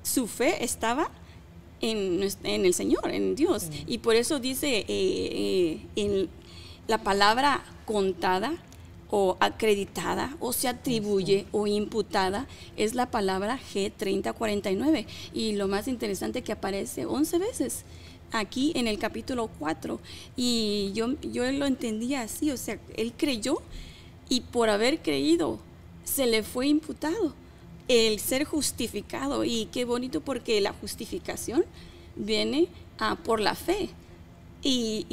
[0.03, 1.09] su fe estaba
[1.81, 3.67] en, el Señor, en Dios.
[3.87, 6.29] Y por eso dice eh, eh, en
[6.87, 8.57] la palabra contada
[9.15, 12.47] o acreditada o se atribuye o imputada
[12.77, 15.05] es la palabra G3049
[15.35, 17.85] y lo más interesante que aparece 11 veces
[18.31, 19.99] aquí en el capítulo 4
[20.35, 23.61] y yo, yo lo entendía así, o sea, él creyó
[24.29, 25.59] y por haber creído
[26.03, 27.35] se le fue imputado
[27.87, 29.43] el ser justificado.
[29.43, 31.65] Y qué bonito porque la justificación
[32.15, 33.89] viene ah, por la fe.
[34.63, 35.05] Y,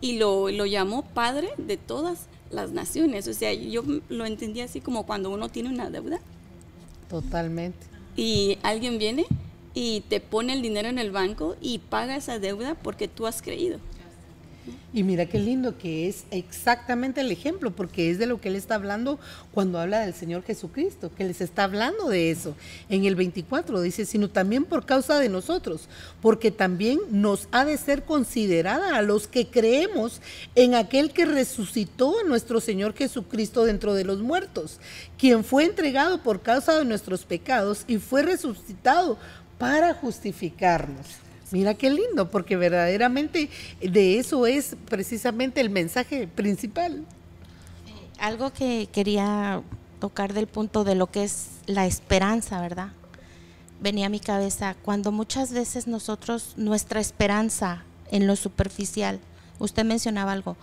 [0.00, 3.28] y, lo, lo llamó Padre de todas las naciones.
[3.28, 6.20] O sea, yo lo entendí así como cuando uno tiene una deuda.
[7.08, 7.78] Totalmente.
[8.16, 9.26] Y alguien viene
[9.74, 13.42] y te pone el dinero en el banco y paga esa deuda porque tú has
[13.42, 13.78] creído.
[14.92, 18.56] Y mira qué lindo que es exactamente el ejemplo, porque es de lo que él
[18.56, 19.18] está hablando
[19.52, 22.54] cuando habla del Señor Jesucristo, que les está hablando de eso.
[22.88, 25.88] En el 24 dice, sino también por causa de nosotros,
[26.22, 30.22] porque también nos ha de ser considerada a los que creemos
[30.54, 34.80] en aquel que resucitó a nuestro Señor Jesucristo dentro de los muertos,
[35.18, 39.18] quien fue entregado por causa de nuestros pecados y fue resucitado
[39.58, 41.25] para justificarnos.
[41.52, 47.04] Mira qué lindo, porque verdaderamente de eso es precisamente el mensaje principal.
[48.18, 49.62] algo que quería
[50.00, 52.88] tocar del punto de lo que es la esperanza, ¿verdad?
[53.80, 59.20] Venía a mi cabeza cuando muchas veces nosotros, nuestra esperanza en lo superficial,
[59.58, 60.56] usted mencionaba algo,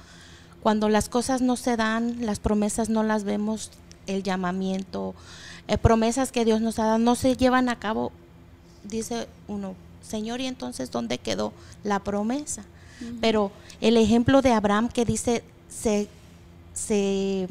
[0.62, 3.70] cuando las cosas no se dan, las promesas no las vemos,
[4.08, 5.14] el llamamiento,
[5.68, 8.12] eh, promesas que Dios nos ha dado no se llevan a cabo,
[8.84, 9.76] dice uno,
[10.08, 12.64] Señor, ¿y entonces dónde quedó la promesa?
[13.20, 13.52] Pero
[13.82, 16.08] el ejemplo de Abraham que dice, se,
[16.74, 17.48] se,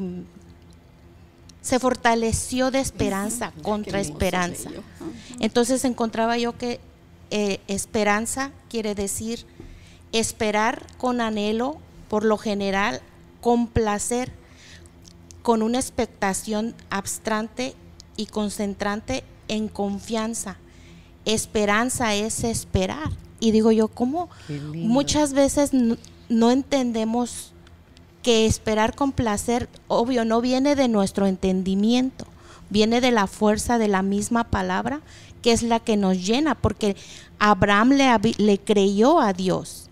[1.79, 4.69] fortaleció de esperanza contra esperanza.
[5.39, 6.79] Entonces encontraba yo que
[7.29, 9.45] eh, esperanza quiere decir
[10.11, 11.77] esperar con anhelo,
[12.07, 13.01] por lo general,
[13.41, 14.31] con placer,
[15.41, 17.75] con una expectación abstrante
[18.15, 20.57] y concentrante en confianza
[21.25, 23.11] esperanza es esperar.
[23.39, 24.29] Y digo yo, ¿cómo?
[24.73, 25.71] Muchas veces
[26.29, 27.51] no, entendemos
[28.21, 32.25] que esperar con placer, obvio, no viene de nuestro entendimiento,
[32.69, 35.01] viene de la fuerza de la misma palabra,
[35.41, 36.95] que es la que nos llena, porque
[37.37, 38.07] Abraham le,
[38.37, 39.89] le creyó a Dios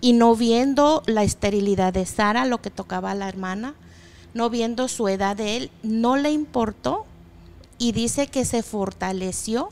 [0.00, 3.74] y no viendo la esterilidad de Sara, lo que tocaba a la hermana,
[4.34, 7.04] no viendo su edad de él, no le importó
[7.78, 9.70] y dice que se fortaleció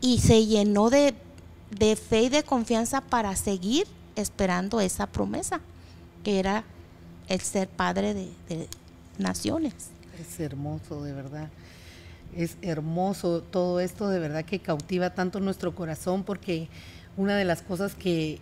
[0.00, 1.14] y se llenó de,
[1.96, 3.86] fe y de confianza para seguir
[4.16, 5.60] esperando esa promesa,
[6.22, 6.64] que era
[7.28, 8.68] el ser padre de,
[9.18, 9.74] naciones.
[10.20, 11.48] Es hermoso, de verdad.
[12.36, 16.68] Es hermoso todo esto, de verdad que cautiva tanto nuestro corazón, porque
[17.16, 18.40] una de las cosas que,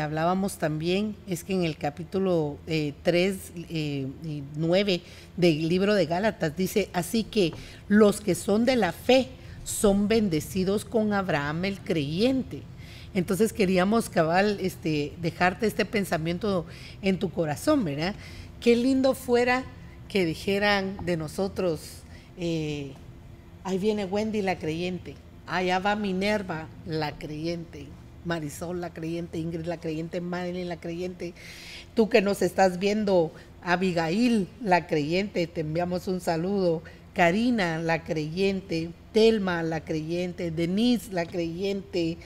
[0.00, 2.96] hablábamos también es que en el capítulo 3
[3.70, 5.00] eh, y 9
[5.38, 7.54] del libro de Gálatas dice, así que
[7.88, 9.30] los que son de la fe,
[9.64, 12.62] son bendecidos con Abraham el creyente.
[13.14, 16.64] Entonces queríamos, cabal, este, dejarte este pensamiento
[17.02, 18.14] en tu corazón, ¿verdad?
[18.60, 19.64] Qué lindo fuera
[20.08, 21.80] que dijeran de nosotros,
[22.38, 22.92] eh,
[23.64, 25.14] ahí viene Wendy la creyente,
[25.46, 27.86] allá va Minerva la creyente,
[28.24, 31.34] Marisol la creyente, Ingrid la creyente, Madeline la creyente,
[31.94, 33.32] tú que nos estás viendo,
[33.62, 36.82] Abigail la creyente, te enviamos un saludo,
[37.14, 42.18] Karina la creyente, Telma, la creyente, Denise, la creyente.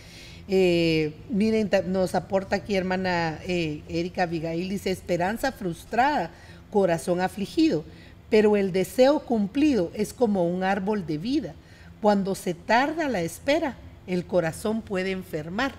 [0.49, 6.31] Eh, miren, nos aporta aquí hermana eh, Erika Abigail, dice, esperanza frustrada,
[6.71, 7.85] corazón afligido,
[8.31, 11.55] pero el deseo cumplido es como un árbol de vida.
[12.01, 13.77] Cuando se tarda la espera,
[14.07, 15.73] el corazón puede enfermar.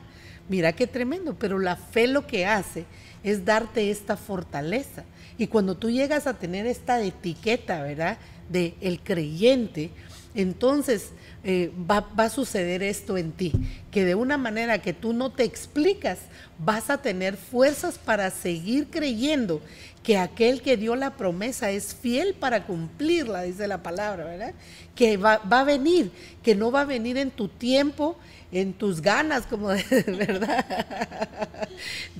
[0.50, 2.86] Mira qué tremendo, pero la fe lo que hace
[3.24, 5.04] es darte esta fortaleza.
[5.38, 8.18] Y cuando tú llegas a tener esta etiqueta, ¿verdad?
[8.50, 9.92] De el creyente,
[10.36, 11.12] entonces
[11.44, 13.54] eh, va, a suceder esto en ti,
[13.92, 16.20] que de una manera que tú no te explicas,
[16.60, 19.62] vas a tener fuerzas para seguir creyendo
[20.04, 24.54] que aquel que dio la promesa es fiel para cumplirla, dice la palabra, ¿verdad?
[24.96, 26.12] Que va, va a venir,
[26.44, 28.18] que no va a venir en tu tiempo,
[28.52, 30.66] en tus ganas, como de verdad,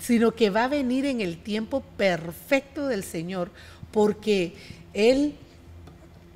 [0.02, 3.52] sino que va a venir en el tiempo perfecto del Señor,
[3.92, 4.54] porque
[4.94, 5.36] Él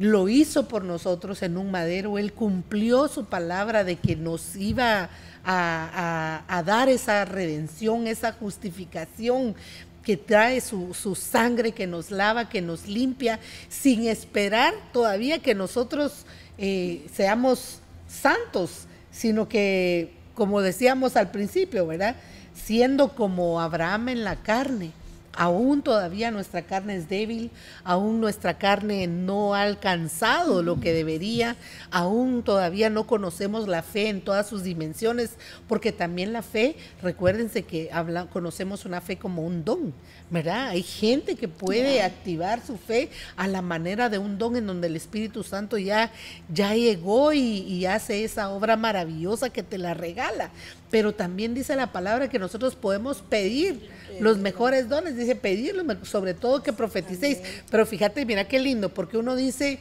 [0.01, 5.11] lo hizo por nosotros en un madero, Él cumplió su palabra de que nos iba
[5.45, 9.53] a, dar esa redención, esa justificación
[10.01, 13.39] que trae su, su, sangre, que nos lava, que nos limpia,
[13.69, 16.25] sin esperar todavía que nosotros
[16.57, 17.77] eh, seamos
[18.07, 22.15] santos, sino que, como decíamos al principio, ¿verdad?
[22.55, 24.93] Siendo como Abraham en la carne,
[25.33, 27.51] aún todavía nuestra carne es débil,
[27.83, 31.55] aún nuestra carne no ha alcanzado lo que debería,
[31.89, 37.63] aún todavía no conocemos la fe en todas sus dimensiones, porque también la fe, recuérdense
[37.63, 39.93] que habla, conocemos una fe como un don,
[40.31, 40.69] ¿verdad?
[40.69, 44.87] Hay gente que puede activar su fe a la manera de un don en donde
[44.87, 46.11] el Espíritu Santo ya,
[46.51, 50.49] ya llegó y, y hace esa obra maravillosa que te la regala.
[50.89, 53.89] Pero también dice la palabra que nosotros podemos pedir
[54.21, 57.39] los mejores dones, dice pedirlos, sobre todo que profeticéis.
[57.69, 59.79] Pero fíjate, mira qué lindo, porque uno dice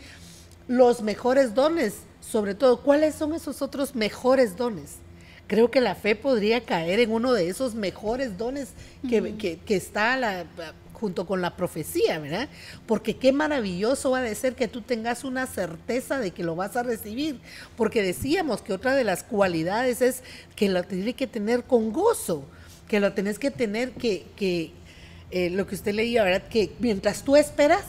[0.66, 4.96] los mejores dones, sobre todo, ¿cuáles son esos otros mejores dones?
[5.50, 8.68] Creo que la fe podría caer en uno de esos mejores dones
[9.08, 9.36] que, uh -huh.
[9.36, 10.46] que, que está la,
[10.92, 12.48] junto con la profecía, ¿verdad?
[12.86, 16.76] Porque qué maravilloso va a ser que tú tengas una certeza de que lo vas
[16.76, 17.40] a recibir,
[17.76, 20.22] porque decíamos que otra de las cualidades es
[20.54, 22.44] que lo tienes que tener con gozo,
[22.86, 24.70] que lo tenés que tener que, que
[25.32, 26.46] eh, lo que usted leía, ¿verdad?
[26.48, 27.82] Que mientras tú esperas,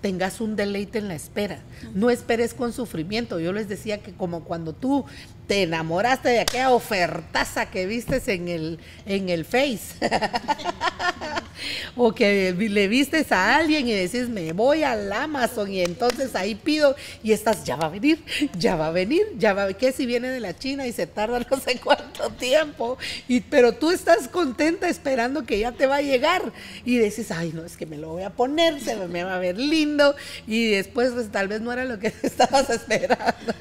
[0.00, 1.58] tengas un deleite en la espera.
[1.94, 3.40] No esperes con sufrimiento.
[3.40, 5.04] Yo les decía que como cuando tú
[5.46, 9.96] te enamoraste de aquella ofertaza que vistes en el, en el Face.
[11.96, 16.54] o que le vistes a alguien y decís, me voy al Amazon y entonces ahí
[16.54, 18.22] pido y estás, ya va a venir,
[18.58, 21.06] ya va a venir, ya va a que si viene de la China y se
[21.06, 25.96] tarda no sé cuánto tiempo, y, pero tú estás contenta esperando que ya te va
[25.96, 26.52] a llegar
[26.84, 29.38] y decís, ay, no, es que me lo voy a poner, se me va a
[29.38, 30.14] ver lindo
[30.46, 33.54] y después pues tal vez no era lo que estabas esperando,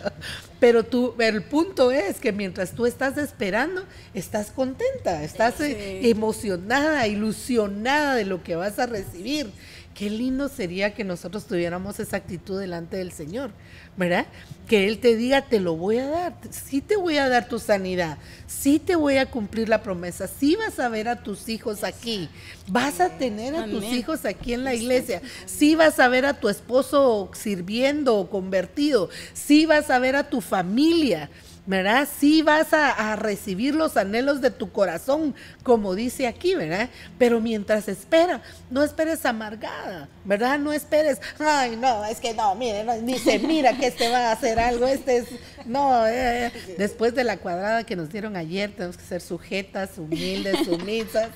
[0.59, 5.76] pero tú, el punto es que mientras tú estás esperando, estás contenta, estás sí.
[6.03, 9.51] emocionada, ilusionada de lo que vas a recibir.
[9.93, 13.51] Qué lindo sería que nosotros tuviéramos esa actitud delante del Señor,
[13.95, 14.26] ¿verdad?
[14.67, 17.59] Que Él te diga, te lo voy a dar, sí te voy a dar tu
[17.59, 21.86] sanidad, sí te voy a cumplir la promesa, sí vas a ver a tus hijos
[21.86, 22.28] aquí,
[22.67, 26.34] vas a tener a tus hijos aquí en la iglesia, sí vas a ver a
[26.34, 31.30] tu esposo sirviendo o convertido, sí vas a ver a tu familia,
[31.66, 32.07] ¿verdad?
[32.20, 36.89] Sí vas a, a, recibir los anhelos de tu corazón, como dice aquí, ¿verdad?
[37.18, 40.59] Pero mientras espera, no esperes amargada, ¿verdad?
[40.59, 44.32] No esperes, ay, no, es que no, mire, no, dice, mira que este va a
[44.34, 45.26] hacer algo, este es,
[45.66, 50.57] no, eh, después de la cuadrada que nos dieron ayer, tenemos que ser sujetas, humildes,
[50.66, 51.30] sumisas,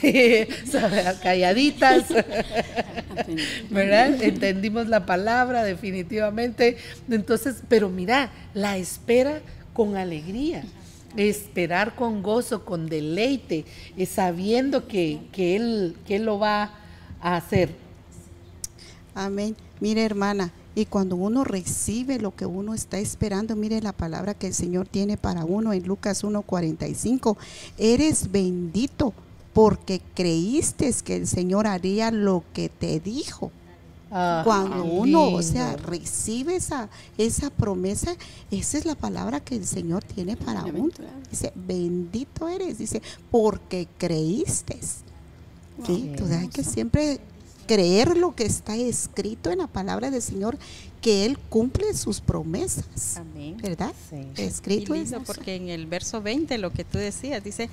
[1.22, 2.04] calladitas,
[3.70, 4.22] ¿verdad?
[4.22, 6.76] Entendimos la palabra definitivamente,
[7.10, 9.40] entonces, pero mira, la espera
[9.72, 10.64] con alegría,
[11.16, 13.64] esperar con gozo, con deleite,
[14.06, 16.74] sabiendo que, que, él, que Él lo va
[17.20, 17.74] a hacer.
[19.14, 19.56] Amén.
[19.80, 24.46] Mire, hermana, y cuando uno recibe lo que uno está esperando, mire la palabra que
[24.46, 27.36] el Señor tiene para uno en Lucas 1:45,
[27.76, 29.12] eres bendito
[29.52, 33.52] porque creíste que el Señor haría lo que te dijo.
[34.12, 35.38] Cuando uno, lindo.
[35.38, 38.14] o sea, recibe esa, esa promesa,
[38.50, 40.90] esa es la palabra que el Señor tiene para uno.
[41.30, 43.00] Dice, bendito eres, dice,
[43.30, 44.78] porque creíste.
[45.86, 46.08] ¿Sí?
[46.10, 47.20] Entonces hay que siempre
[47.66, 50.58] creer lo que está escrito en la palabra del Señor,
[51.00, 53.16] que Él cumple sus promesas.
[53.16, 53.56] Amén.
[53.62, 53.94] ¿Verdad?
[54.10, 54.26] Sí.
[54.36, 57.70] Escrito es porque en el verso 20 lo que tú decías, dice,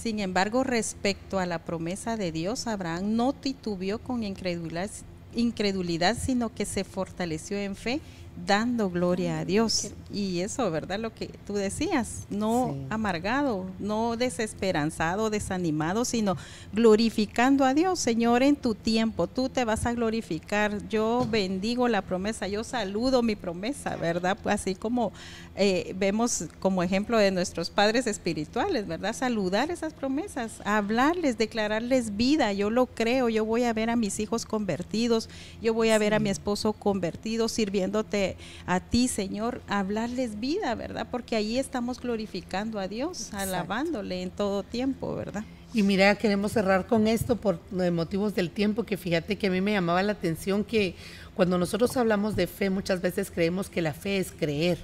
[0.00, 4.90] sin embargo, respecto a la promesa de Dios, Abraham no titubeó con incredulidad
[5.34, 8.00] incredulidad, sino que se fortaleció en fe,
[8.46, 9.92] dando gloria a Dios.
[10.12, 10.98] Y eso, ¿verdad?
[10.98, 12.86] Lo que tú decías, no sí.
[12.90, 16.36] amargado, no desesperanzado, desanimado, sino
[16.72, 17.98] glorificando a Dios.
[17.98, 20.86] Señor, en tu tiempo, tú te vas a glorificar.
[20.88, 24.36] Yo bendigo la promesa, yo saludo mi promesa, ¿verdad?
[24.42, 25.12] Pues así como
[25.54, 29.14] eh, vemos como ejemplo de nuestros padres espirituales, ¿verdad?
[29.14, 32.52] Saludar esas promesas, hablarles, declararles vida.
[32.52, 35.28] Yo lo creo, yo voy a ver a mis hijos convertidos,
[35.60, 38.21] yo voy a ver a mi esposo convertido, sirviéndote
[38.66, 41.06] a ti, Señor, hablarles vida, ¿verdad?
[41.10, 45.44] Porque ahí estamos glorificando a Dios, alabándole en todo tiempo, ¿verdad?
[45.74, 47.58] Y mira, queremos cerrar con esto por
[47.92, 50.94] motivos del tiempo, que fíjate que a mí me llamaba la atención que
[51.34, 54.78] cuando nosotros hablamos de fe, muchas veces creemos que la fe es creer.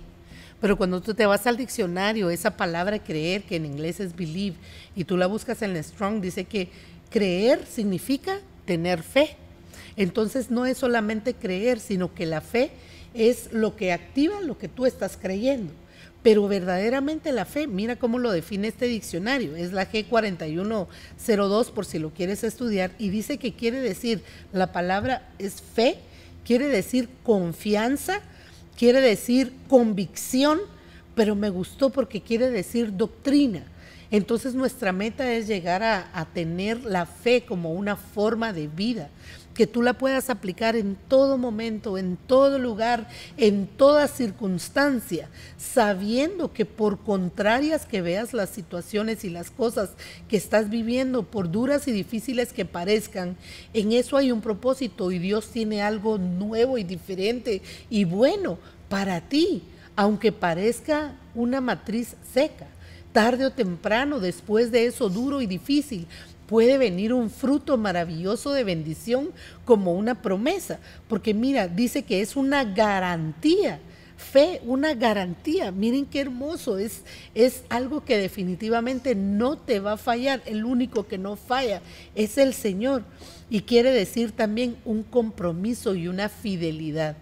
[0.61, 4.57] Pero cuando tú te vas al diccionario, esa palabra creer, que en inglés es believe,
[4.97, 6.71] y tú la buscas en el Strong, dice que
[7.11, 9.37] creer significa tener fe.
[9.97, 12.71] Entonces no es solamente creer, sino que la fe
[13.15, 15.73] es lo que activa lo que tú estás creyendo.
[16.23, 21.99] Pero verdaderamente la fe, mira cómo lo define este diccionario, es la G4102 por si
[21.99, 25.99] lo quieres estudiar, y dice que quiere decir, la palabra es fe,
[26.45, 28.21] quiere decir confianza,
[28.77, 30.59] quiere decir convicción,
[31.15, 33.63] pero me gustó porque quiere decir doctrina.
[34.11, 39.11] Entonces nuestra meta es llegar a, a tener la fe como una forma de vida
[39.59, 46.53] que tú la puedas aplicar en todo momento, en todo lugar, en toda circunstancia, sabiendo
[46.53, 49.91] que por contrarias que veas las situaciones y las cosas
[50.29, 53.37] que estás viviendo, por duras y difíciles que parezcan,
[53.75, 59.23] en eso hay un propósito y Dios tiene algo nuevo y diferente y bueno para
[59.23, 59.65] ti,
[59.97, 62.69] aunque parezca una matriz seca.
[63.13, 66.07] Tarde o temprano, después de eso duro y difícil,
[66.49, 69.31] puede venir un fruto maravilloso de bendición
[69.67, 73.81] como una promesa, porque mira, dice que es una garantía.
[74.17, 75.71] Fe, una garantía.
[75.71, 76.77] Miren qué hermoso.
[76.79, 77.03] Es,
[77.37, 80.43] es algo que definitivamente no te va a fallar.
[80.45, 81.83] El único que no falla
[82.17, 83.05] es el Señor.
[83.49, 87.17] Y quiere decir también un compromiso y una fidelidad.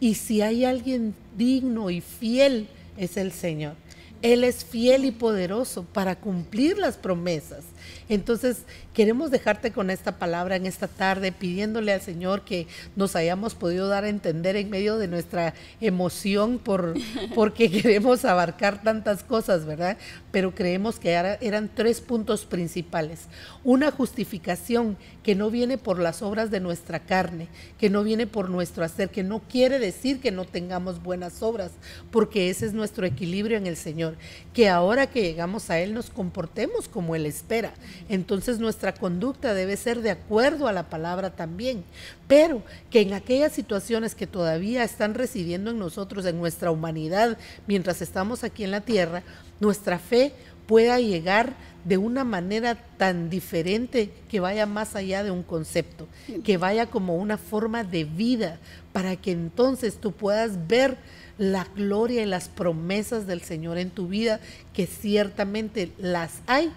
[0.00, 3.74] Y si hay alguien digno y fiel, es el Señor.
[4.22, 7.64] Él es fiel y poderoso para cumplir las promesas.
[8.08, 8.64] Entonces,
[8.98, 13.86] queremos dejarte con esta palabra en esta tarde, pidiéndole al Señor que nos hayamos podido
[13.86, 16.94] dar a entender en medio de nuestra emoción por,
[17.36, 19.98] porque queremos abarcar tantas cosas, ¿verdad?
[20.32, 23.26] Pero creemos que eran tres puntos principales.
[23.62, 27.46] Una justificación que no viene por las obras de nuestra carne,
[27.78, 31.70] que no viene por nuestro hacer, que no quiere decir que no tengamos buenas obras,
[32.10, 34.16] porque ese es nuestro equilibrio en el Señor.
[34.52, 37.72] Que ahora que llegamos a Él nos comportemos como Él espera
[38.08, 41.84] entonces nuestra conducta debe ser de acuerdo a la palabra también.
[42.26, 48.02] Pero que en aquellas situaciones que todavía están residiendo en nosotros, en nuestra humanidad, mientras
[48.02, 49.22] estamos aquí en la tierra,
[49.60, 50.32] nuestra fe
[50.66, 56.06] pueda llegar de una manera tan diferente que vaya más allá de un concepto,
[56.44, 58.58] que vaya como una forma de vida,
[58.92, 60.98] para que entonces tú puedas ver
[61.38, 64.40] la gloria y las promesas del Señor en tu vida,
[64.74, 66.70] que ciertamente las hay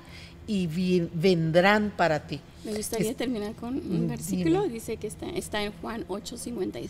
[0.52, 0.68] y
[1.14, 2.42] vendrán para ti.
[2.66, 6.90] Me gustaría terminar con un versículo, dice que está, está en Juan 8:56.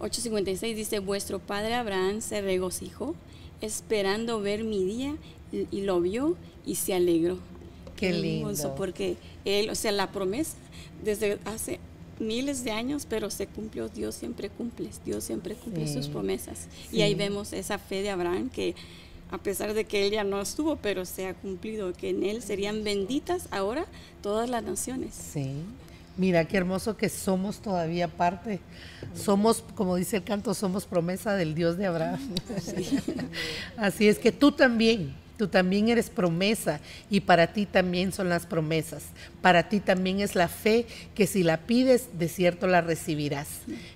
[0.00, 3.14] 8:56 dice, vuestro padre Abraham se regocijó
[3.60, 5.16] esperando ver mi día
[5.52, 6.36] y, lo vio
[6.66, 7.38] y se alegró.
[7.94, 8.74] Qué lindo.
[8.74, 10.56] Porque él, o sea, la promesa
[11.04, 11.78] desde hace
[12.18, 16.66] miles de años, pero se cumplió, Dios siempre cumple, Dios siempre cumple sus promesas.
[16.90, 18.74] Y ahí vemos esa fe de Abraham que
[19.30, 22.42] a pesar de que él ya no estuvo, pero se ha cumplido, que en él
[22.42, 23.86] serían benditas ahora
[24.22, 25.14] todas las naciones.
[25.14, 25.62] Sí.
[26.16, 28.60] Mira qué hermoso que somos todavía parte.
[29.14, 32.20] Somos, como dice el canto, somos promesa del Dios de Abraham.
[33.76, 36.80] Así es que tú también Tú también eres promesa
[37.10, 39.04] y para ti también son las promesas.
[39.42, 43.48] Para ti también es la fe que si la pides, de cierto la recibirás.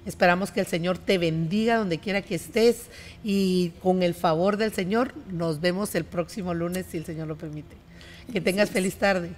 [0.04, 2.86] Esperamos que el Señor te bendiga donde quiera que estés
[3.24, 7.38] y con el favor del Señor nos vemos el próximo lunes si el Señor lo
[7.38, 7.76] permite.
[8.32, 9.30] Que tengas feliz tarde.